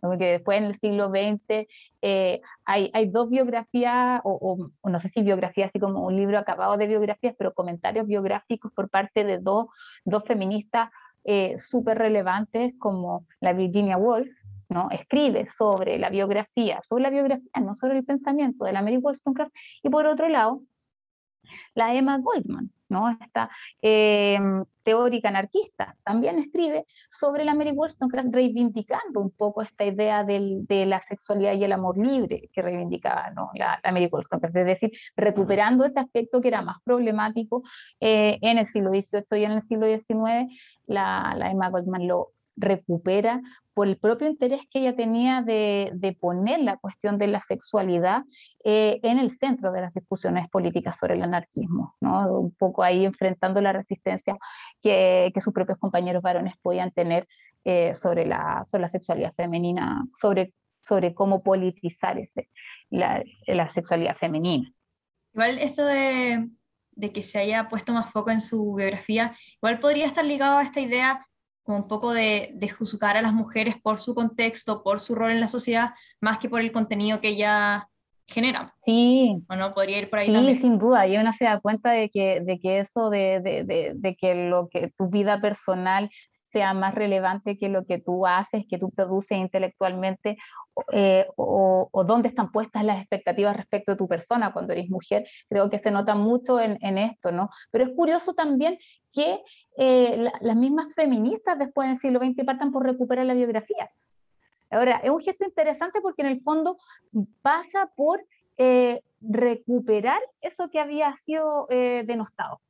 Porque 0.01 0.27
después 0.33 0.59
en 0.59 0.65
el 0.65 0.79
siglo 0.79 1.09
XX 1.09 1.67
eh, 2.03 2.41
hay, 2.65 2.91
hay, 2.93 3.07
dos 3.07 3.29
biografías, 3.29 4.21
o, 4.25 4.71
o, 4.81 4.89
no 4.89 4.99
sé 5.01 5.09
si 5.09 5.23
biografías, 5.23 5.69
así 5.69 5.81
como 5.81 6.05
un 6.05 6.17
libro 6.17 6.39
acabado 6.39 6.77
de 6.77 6.87
biografías, 6.87 7.35
pero 7.39 7.55
comentarios 7.55 8.07
biográficos 8.07 8.73
por 8.73 8.89
parte 8.89 9.25
de 9.25 9.39
dos, 9.39 9.67
dos 10.05 10.25
feministas 10.25 10.91
eh, 11.25 11.59
súper 11.59 11.99
relevantes 11.99 12.73
como 12.79 13.27
la 13.41 13.53
Virginia 13.53 13.99
Woolf, 13.99 14.31
¿no? 14.69 14.89
escribe 14.91 15.47
sobre 15.47 15.99
la 15.99 16.11
biografía, 16.11 16.81
sobre 16.89 17.03
la 17.03 17.11
biografía, 17.11 17.51
no 17.61 17.75
sobre 17.75 17.99
el 17.99 18.05
pensamiento 18.05 18.65
de 18.65 18.73
la 18.73 18.83
Mary 18.83 18.99
Wollstonecraft, 18.99 19.53
y 19.83 19.89
por 19.91 20.07
otro 20.07 20.29
lado, 20.29 20.63
la 21.75 21.95
Emma 21.95 22.19
Goldman, 22.19 22.71
¿no? 22.89 23.11
esta 23.11 23.51
eh, 23.83 24.39
teórica 24.83 25.29
anarquista, 25.29 25.97
también 26.05 26.39
escribe 26.39 26.87
sobre 27.11 27.45
la 27.45 27.55
Mary 27.55 27.73
Wollstonecraft 27.73 28.29
reivindicando 28.33 29.21
un 29.21 29.31
poco 29.31 29.63
esta 29.63 29.85
idea 29.85 30.25
de 30.25 30.87
la 30.87 31.03
sexualidad 31.03 31.55
y 31.55 31.65
el 31.65 31.73
amor 31.73 31.99
libre 31.99 32.49
que 32.53 32.63
reivindicaba 32.63 33.31
¿no? 33.31 33.51
la, 33.55 33.81
la, 33.83 33.93
Mary 33.93 34.09
Wollstonecraft, 34.11 34.57
es 34.57 34.67
decir, 34.67 34.93
recuperando 35.17 35.85
ese 35.85 36.01
aspecto 36.01 36.41
que 36.41 36.49
era 36.49 36.63
más 36.63 36.79
problemático 36.85 37.63
eh, 38.01 38.39
en 38.43 38.59
el 38.59 38.67
siglo 38.67 38.91
XVIII 38.91 39.41
y 39.41 39.45
en 39.45 39.53
el 39.53 39.63
siglo 39.63 39.87
XIX, 39.87 40.53
la 40.87 41.51
Emma 41.51 41.69
Goldman 41.71 42.07
lo 42.07 42.33
recupera 42.59 43.41
por 43.79 43.87
el 43.87 43.97
propio 43.97 44.27
interés 44.27 44.63
que 44.73 44.81
ella 44.81 44.97
tenía 44.97 45.41
de, 45.41 46.17
poner 46.21 46.59
la 46.59 46.79
cuestión 46.79 47.17
de 47.17 47.29
la 47.29 47.41
sexualidad 47.41 48.25
eh, 48.65 48.99
en 49.05 49.21
el 49.21 49.39
centro 49.39 49.71
de 49.71 49.83
las 49.83 49.95
discusiones 49.95 50.49
políticas 50.49 50.99
sobre 50.99 51.15
el 51.15 51.23
anarquismo, 51.23 51.95
¿no? 52.01 52.41
un 52.41 52.51
poco 52.57 52.83
ahí 52.83 53.05
enfrentando 53.05 53.61
la 53.61 53.73
resistencia 53.73 54.37
que, 54.83 55.33
sus 55.41 55.55
propios 55.55 55.79
compañeros 55.79 56.23
varones 56.23 56.55
podían 56.61 56.91
tener 56.91 57.29
eh, 57.65 57.95
sobre, 57.95 58.27
la, 58.27 58.65
sobre 58.69 58.83
la 58.83 58.89
sexualidad 58.89 59.33
femenina, 59.37 60.05
sobre, 60.21 60.55
sobre 60.85 61.15
cómo 61.15 61.45
politizar 61.45 62.19
ese, 62.19 62.49
la, 62.91 63.23
la 63.47 63.71
sexualidad 63.71 64.17
femenina. 64.17 64.73
Igual 65.35 65.59
esto 65.59 65.87
de, 65.87 66.49
de 66.97 67.13
que 67.13 67.23
se 67.23 67.39
haya 67.39 67.69
puesto 67.69 67.93
más 67.93 68.11
foco 68.11 68.33
en 68.33 68.41
su 68.41 68.75
biografía, 68.75 69.37
igual 69.59 69.79
podría 69.79 70.07
estar 70.07 70.25
ligado 70.25 70.59
a 70.59 70.65
esta 70.65 70.81
idea 70.81 71.25
como 71.69 71.81
un 71.81 71.87
poco 71.87 72.15
de, 72.15 72.51
de, 72.55 72.69
juzgar 72.71 73.19
a 73.19 73.23
las 73.23 73.35
mujeres 73.35 73.77
por 73.77 73.99
su 73.99 74.15
contexto, 74.15 74.83
por 74.83 75.01
su 75.01 75.15
rol 75.15 75.33
en 75.33 75.41
la 75.41 75.49
sociedad, 75.49 75.91
más 76.19 76.39
que 76.39 76.49
por 76.49 76.63
el 76.63 76.73
contenido 76.73 77.21
que 77.21 77.29
ella, 77.29 77.91
genera. 78.27 78.75
Sí. 78.87 79.43
¿O 79.51 79.55
no? 79.55 79.75
Podría 79.75 79.99
ir 79.99 80.09
por 80.09 80.21
ahí 80.21 80.29
sí, 80.29 80.33
también. 80.33 80.61
sin 80.61 80.79
duda. 80.79 81.07
Y 81.07 81.19
uno 81.19 81.31
se 81.33 81.45
da 81.45 81.61
cuenta 81.61 81.91
de 81.91 82.09
que, 82.09 82.41
de 82.41 82.59
que 82.59 82.81
eso, 82.81 83.11
de, 83.11 83.41
de, 83.41 83.93
de, 83.95 84.17
que 84.17 84.35
lo 84.35 84.69
que 84.69 84.93
tu 84.97 85.11
vida 85.11 85.41
personal 85.43 86.11
sea 86.59 86.75
más 86.75 86.95
relevante 86.95 87.57
que 87.57 87.69
lo 87.69 87.85
que 87.85 87.99
tú 87.99 88.27
haces, 88.27 88.67
que 88.69 88.79
tú 88.79 88.91
produces 88.91 89.39
intelectualmente, 89.39 90.37
eh, 90.93 91.27
o, 91.37 91.89
o, 91.93 92.05
dónde 92.05 92.29
están 92.29 92.51
puestas 92.51 92.85
las 92.85 92.99
expectativas 92.99 93.57
respecto 93.57 93.93
de 93.93 93.99
tu 93.99 94.09
persona 94.09 94.53
cuando 94.53 94.73
eres 94.73 94.91
mujer. 94.91 95.27
Creo 95.49 95.71
que 95.71 95.79
se 95.79 95.91
nota 95.91 96.15
mucho 96.15 96.59
en, 96.59 96.79
en 96.81 96.99
esto, 96.99 97.31
¿no? 97.31 97.49
Pero 97.71 97.85
es 97.85 97.91
curioso 97.95 98.35
también 98.35 98.79
que 99.13 99.41
eh, 99.77 100.17
la, 100.17 100.33
las 100.41 100.57
mismas 100.57 100.93
feministas 100.95 101.59
después 101.59 101.89
del 101.89 101.99
siglo 101.99 102.19
XX 102.19 102.45
partan 102.45 102.73
por 102.73 102.85
recuperar 102.85 103.25
la 103.27 103.35
biografía. 103.35 103.91
Ahora, 104.71 105.01
es 105.03 105.11
un 105.11 105.21
gesto 105.21 105.45
interesante 105.45 106.01
porque 106.01 106.23
en 106.23 106.29
el 106.29 106.43
fondo 106.43 106.77
pasa 107.41 107.91
por 107.97 108.21
eh, 108.57 109.03
recuperar 109.21 110.21
eso 110.41 110.69
que 110.71 110.81
había 110.81 111.15
sido 111.17 111.69
eh, 111.71 112.03
denostado, 112.07 112.61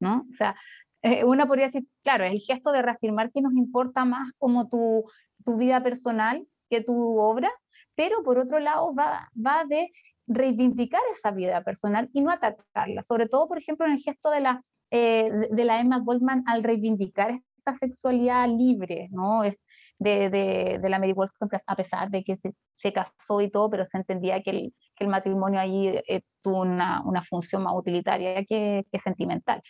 ¿no? 0.00 0.26
O 0.30 0.34
sea, 0.34 0.56
eh, 1.02 1.24
una 1.24 1.46
podría 1.46 1.66
decir, 1.66 1.86
claro, 2.02 2.24
es 2.24 2.32
el 2.32 2.40
gesto 2.40 2.72
de 2.72 2.82
reafirmar 2.82 3.30
que 3.32 3.40
nos 3.40 3.52
importa 3.52 4.04
más 4.04 4.32
como 4.38 4.68
tu, 4.68 5.04
tu 5.44 5.56
vida 5.56 5.82
personal 5.82 6.46
que 6.70 6.82
tu 6.82 7.18
obra, 7.18 7.50
pero 7.94 8.22
por 8.22 8.38
otro 8.38 8.58
lado 8.58 8.94
va, 8.94 9.30
va 9.34 9.64
de 9.64 9.90
reivindicar 10.26 11.00
esa 11.16 11.30
vida 11.30 11.62
personal 11.62 12.08
y 12.12 12.20
no 12.20 12.30
atacarla, 12.30 13.02
sobre 13.02 13.28
todo, 13.28 13.48
por 13.48 13.58
ejemplo, 13.58 13.86
en 13.86 13.92
el 13.92 14.02
gesto 14.02 14.30
de 14.30 14.40
la, 14.40 14.62
eh, 14.90 15.30
de 15.50 15.64
la 15.64 15.80
Emma 15.80 15.98
Goldman 16.00 16.44
al 16.46 16.62
reivindicar 16.62 17.40
esta 17.56 17.74
sexualidad 17.78 18.46
libre, 18.48 19.08
¿no? 19.10 19.42
De, 19.42 20.30
de, 20.30 20.78
de 20.80 20.88
la 20.88 20.98
Mary 21.00 21.12
Wollstonecraft, 21.12 21.64
a 21.66 21.74
pesar 21.74 22.10
de 22.10 22.22
que 22.22 22.36
se, 22.36 22.54
se, 22.76 22.92
casó 22.92 23.40
y 23.40 23.50
todo, 23.50 23.68
pero 23.68 23.84
se 23.84 23.96
entendía 23.96 24.40
que 24.42 24.50
el, 24.50 24.74
que 24.94 25.04
el 25.04 25.10
matrimonio 25.10 25.58
allí 25.58 25.88
eh, 25.88 26.22
tuvo 26.40 26.60
una, 26.60 27.02
una, 27.04 27.24
función 27.24 27.64
más 27.64 27.74
utilitaria 27.74 28.44
que, 28.44 28.84
que 28.92 28.98
sentimental. 29.00 29.60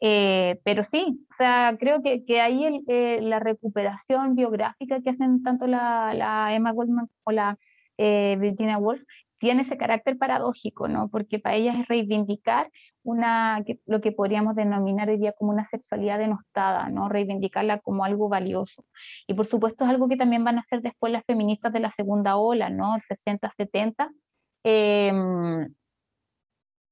Eh, 0.00 0.60
pero 0.64 0.84
sí, 0.84 1.26
o 1.30 1.34
sea, 1.34 1.76
creo 1.78 2.02
que, 2.02 2.24
que 2.24 2.40
ahí 2.40 2.64
el, 2.64 2.84
eh, 2.88 3.20
la 3.22 3.40
recuperación 3.40 4.36
biográfica 4.36 5.00
que 5.00 5.10
hacen 5.10 5.42
tanto 5.42 5.66
la, 5.66 6.14
la 6.14 6.54
Emma 6.54 6.72
Goldman 6.72 7.08
como 7.22 7.34
la 7.34 7.58
eh, 7.96 8.36
Virginia 8.38 8.78
Woolf 8.78 9.02
tiene 9.38 9.62
ese 9.62 9.76
carácter 9.76 10.18
paradójico, 10.18 10.88
¿no? 10.88 11.08
Porque 11.10 11.38
para 11.38 11.56
ellas 11.56 11.76
es 11.78 11.86
reivindicar 11.88 12.70
una, 13.04 13.64
lo 13.86 14.00
que 14.00 14.12
podríamos 14.12 14.56
denominar 14.56 15.08
hoy 15.08 15.18
día 15.18 15.32
como 15.32 15.52
una 15.52 15.64
sexualidad 15.64 16.18
denostada, 16.18 16.88
¿no? 16.90 17.08
Reivindicarla 17.08 17.78
como 17.80 18.04
algo 18.04 18.28
valioso. 18.28 18.84
Y 19.26 19.34
por 19.34 19.46
supuesto 19.46 19.84
es 19.84 19.90
algo 19.90 20.08
que 20.08 20.16
también 20.16 20.44
van 20.44 20.58
a 20.58 20.62
hacer 20.62 20.82
después 20.82 21.12
las 21.12 21.24
feministas 21.24 21.72
de 21.72 21.80
la 21.80 21.92
segunda 21.92 22.36
ola, 22.36 22.68
¿no? 22.70 22.96
El 22.96 23.02
60-70. 23.02 24.10
Eh, 24.64 25.12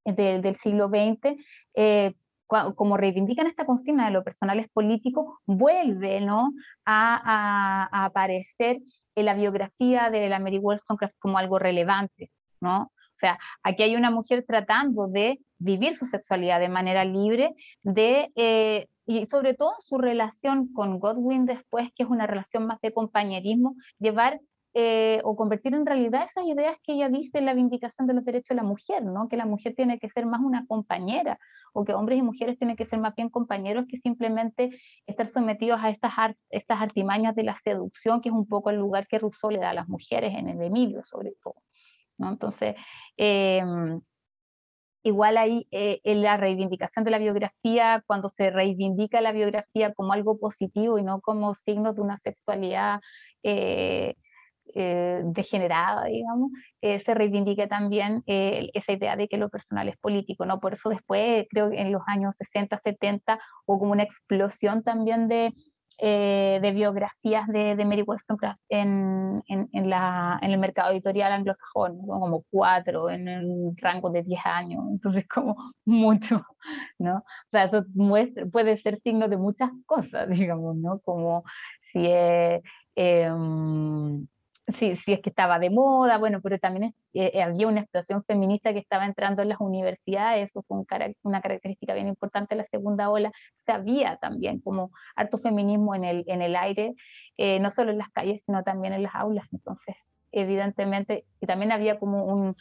de, 0.07 0.41
del 0.41 0.55
siglo 0.57 0.89
XX, 0.89 1.37
eh, 1.75 2.15
como 2.47 2.97
reivindican 2.97 3.47
esta 3.47 3.67
consigna 3.67 4.07
de 4.07 4.13
lo 4.13 4.25
personal 4.25 4.59
es 4.59 4.69
político, 4.69 5.41
vuelve 5.47 6.21
¿no? 6.21 6.53
a, 6.85 7.17
a, 7.17 7.89
a, 7.91 8.05
aparecer 8.07 8.81
en 9.15 9.25
la 9.25 9.35
biografía 9.35 10.11
de 10.11 10.29
la 10.29 10.39
Mary 10.39 10.59
Wollstonecraft 10.59 11.17
como 11.19 11.39
algo 11.39 11.59
relevante, 11.59 12.31
¿no? 12.61 12.93
O 13.17 13.19
sea, 13.19 13.39
aquí 13.63 13.83
hay 13.83 13.97
una 13.97 14.11
mujer 14.11 14.45
tratando 14.47 15.09
de 15.09 15.41
vivir 15.59 15.95
su 15.95 16.05
sexualidad 16.07 16.61
de 16.61 16.69
manera 16.69 17.05
libre, 17.05 17.55
de, 17.83 18.31
eh, 18.37 18.89
y 19.07 19.27
sobre 19.27 19.55
todo 19.55 19.73
su 19.81 19.97
relación 19.97 20.71
con 20.75 20.99
Godwin 20.99 21.47
después, 21.47 21.89
que 21.95 22.03
es 22.03 22.11
una 22.11 22.27
relación 22.27 22.67
más 22.67 22.79
de 22.83 22.93
compañerismo, 22.93 23.75
llevar 23.99 24.41
eh, 24.79 25.23
o 25.25 25.35
convertir 25.37 25.75
en 25.75 25.87
realidad 25.87 26.29
esas 26.29 26.47
ideas 26.47 26.77
que 26.83 26.93
ella 26.93 27.09
dice 27.09 27.39
en 27.39 27.47
la 27.47 27.55
vindicación 27.55 28.07
de 28.07 28.13
los 28.13 28.27
derechos 28.27 28.51
de 28.51 28.57
la 28.57 28.63
mujer, 28.63 29.03
¿no? 29.03 29.27
que 29.27 29.39
la 29.39 29.47
mujer 29.47 29.75
tiene 29.75 29.99
que 29.99 30.11
ser 30.11 30.27
más 30.27 30.43
una 30.43 30.67
compañera, 30.67 31.39
o 31.73 31.87
que 31.87 31.95
hombres 31.95 32.19
y 32.19 32.23
mujeres 32.23 32.59
tienen 32.59 32.77
que 32.77 32.85
ser 32.85 32.99
más 32.99 33.15
bien 33.15 33.31
compañeros 33.31 33.87
que 33.89 33.97
simplemente 33.97 34.79
estar 35.07 35.27
sometidos 35.29 35.81
a 35.83 35.89
estas, 35.89 36.13
art 36.19 36.37
estas 36.51 36.79
artimañas 36.83 37.35
de 37.35 37.45
la 37.45 37.57
seducción, 37.65 38.21
que 38.21 38.29
es 38.29 38.35
un 38.35 38.47
poco 38.47 38.69
el 38.69 38.77
lugar 38.77 39.07
que 39.07 39.19
Rousseau 39.19 39.51
le 39.51 39.61
da 39.61 39.71
a 39.71 39.75
las 39.75 39.89
mujeres 39.89 40.35
en 40.35 40.51
el 40.51 40.61
Emilio, 40.61 41.03
sobre 41.07 41.33
todo. 41.43 41.55
¿no? 42.19 42.29
Entonces, 42.29 42.77
eh, 43.17 43.65
igual 45.05 45.39
ahí 45.39 45.67
eh, 45.71 46.01
en 46.05 46.21
la 46.21 46.37
reivindicación 46.37 47.03
de 47.03 47.13
la 47.13 47.19
biografía, 47.19 48.05
cuando 48.07 48.29
se 48.29 48.51
reivindica 48.51 49.23
la 49.23 49.33
biografía 49.33 49.95
como 49.95 50.13
algo 50.13 50.39
positivo 50.39 50.99
y 50.99 51.03
no 51.03 51.23
como 51.23 51.55
signo 51.55 51.95
de 51.95 52.03
una 52.03 52.19
sexualidad 52.19 53.01
eh, 53.43 54.17
eh, 54.79 55.23
degenerada, 55.25 56.05
digamos, 56.05 56.51
eh, 56.83 57.03
se 57.03 57.15
reivindica 57.15 57.67
también 57.67 58.23
eh, 58.27 58.69
esa 58.75 58.93
idea 58.93 59.17
de 59.17 59.27
que 59.27 59.39
lo 59.39 59.49
personal 59.49 59.89
es 59.89 59.97
político, 59.97 60.45
¿no? 60.45 60.61
Por 60.61 60.75
eso 60.75 60.91
después, 60.91 61.47
creo 61.49 61.71
que 61.71 61.81
en 61.81 61.93
los 61.93 62.03
años 62.07 62.37
60, 62.37 62.79
70, 62.85 63.41
hubo 63.65 63.79
como 63.79 63.93
una 63.93 64.03
explosión 64.03 64.83
también 64.83 65.29
de, 65.29 65.55
de 65.99 66.73
biografías 66.75 67.49
de, 67.49 67.75
de, 67.75 67.85
Mary 67.87 68.03
Wollstonecraft 68.03 68.61
en, 68.69 69.43
en, 69.49 69.71
en, 69.73 69.89
la, 69.89 70.39
en 70.43 70.51
el 70.51 70.59
mercado 70.59 70.93
editorial 70.93 71.33
anglosajón, 71.33 71.97
¿no? 72.07 72.21
como 72.21 72.45
cuatro 72.51 73.09
en 73.09 73.29
el 73.29 73.73
rango 73.77 74.11
de 74.11 74.25
10 74.25 74.41
años, 74.45 74.85
entonces 74.91 75.27
como 75.27 75.57
mucho, 75.87 76.45
¿no? 76.99 77.17
O 77.17 77.51
sea, 77.51 77.65
eso 77.65 77.83
muestra, 77.95 78.45
puede 78.45 78.77
ser 78.77 79.01
signo 79.01 79.27
de 79.27 79.39
muchas 79.39 79.71
cosas, 79.87 80.29
digamos, 80.29 80.77
¿no? 80.77 80.99
Como 81.01 81.45
si 81.93 82.09
es... 82.09 82.61
Eh, 82.95 83.31
si, 84.79 84.97
si, 84.97 85.13
es 85.13 85.21
que 85.21 85.31
estaba 85.31 85.59
de 85.59 85.71
moda, 85.71 86.19
bueno, 86.19 86.41
pero 86.43 86.59
también 86.59 86.95
es, 87.13 87.33
eh, 87.35 87.43
había 87.43 87.69
una 87.69 87.81
explosión 87.81 88.25
feminista 88.25 88.73
que 88.73 88.81
estaba 88.81 89.07
entrando 89.07 89.43
en 89.43 89.49
las 89.49 89.61
universidades, 89.61 90.51
eso 90.51 90.65
fue 90.67 90.79
un, 90.79 90.87
una 91.23 91.41
característica 91.41 91.95
bien 91.95 92.09
importante 92.09 92.55
de 92.55 92.63
la 92.63 92.69
segunda 92.69 93.09
ola, 93.09 93.31
se 93.65 93.73
había 93.73 94.17
también 94.17 94.61
como 94.61 94.91
harto 95.15 95.39
feminismo 95.39 95.95
en 95.95 96.05
el, 96.05 96.25
en 96.27 96.43
el 96.43 96.57
aire, 96.57 96.95
eh, 97.37 97.61
no 97.61 97.71
solo 97.71 97.93
en 97.93 97.99
las 97.99 98.11
calles, 98.11 98.43
sino 98.45 98.63
también 98.65 98.93
en 98.93 99.05
las 99.05 99.15
aulas, 99.15 99.47
entonces, 99.53 99.95
evidentemente, 100.33 101.27
y 101.41 101.47
también 101.47 101.71
había 101.73 101.99
como 101.99 102.25
un, 102.25 102.57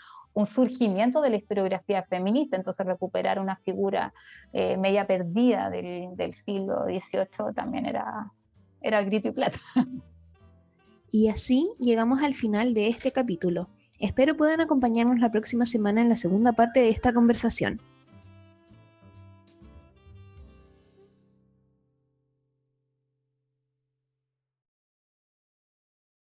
surgimiento 0.53 1.21
de 1.21 1.29
la 1.29 1.37
historiografía 1.37 2.03
feminista, 2.03 2.57
entonces 2.57 2.85
recuperar 2.85 3.39
una 3.39 3.55
figura 3.63 4.13
eh, 4.51 4.75
media 4.75 5.07
perdida 5.07 5.69
del, 5.69 6.33
siglo 6.33 6.83
XVIII 6.83 7.53
también 7.55 7.85
era, 7.85 8.33
era 8.81 9.01
grito 9.01 9.29
y 9.29 9.31
plata. 9.31 9.59
Y 11.11 11.29
así 11.29 11.71
llegamos 11.79 12.21
al 12.23 12.33
final 12.33 12.73
de 12.73 12.87
este 12.87 13.11
capítulo. 13.11 13.69
Espero 13.99 14.35
puedan 14.35 14.61
acompañarnos 14.61 15.19
la 15.19 15.31
próxima 15.31 15.65
semana 15.65 16.01
en 16.01 16.09
la 16.09 16.15
segunda 16.15 16.53
parte 16.53 16.81
de 16.81 16.89
esta 16.89 17.13
conversación. 17.13 17.81